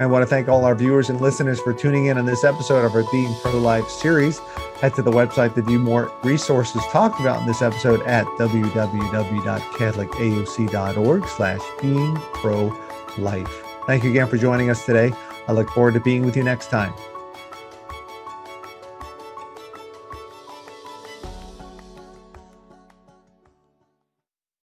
I 0.00 0.06
want 0.06 0.22
to 0.22 0.26
thank 0.26 0.48
all 0.48 0.64
our 0.64 0.74
viewers 0.74 1.10
and 1.10 1.20
listeners 1.20 1.60
for 1.60 1.74
tuning 1.74 2.06
in 2.06 2.16
on 2.16 2.24
this 2.24 2.42
episode 2.42 2.86
of 2.86 2.94
our 2.94 3.04
Being 3.12 3.34
Pro 3.42 3.58
Life 3.58 3.86
series. 3.90 4.38
Head 4.80 4.94
to 4.94 5.02
the 5.02 5.10
website 5.10 5.54
to 5.56 5.62
view 5.62 5.78
more 5.78 6.10
resources 6.24 6.80
talked 6.90 7.20
about 7.20 7.42
in 7.42 7.46
this 7.46 7.60
episode 7.60 8.00
at 8.06 8.24
www.catholicaoc.org 8.38 11.28
slash 11.28 11.60
being 11.82 12.16
pro 12.16 12.74
life. 13.18 13.62
Thank 13.86 14.04
you 14.04 14.10
again 14.10 14.26
for 14.26 14.38
joining 14.38 14.70
us 14.70 14.86
today. 14.86 15.12
I 15.46 15.52
look 15.52 15.68
forward 15.68 15.92
to 15.94 16.00
being 16.00 16.24
with 16.24 16.34
you 16.34 16.44
next 16.44 16.70
time. 16.70 16.94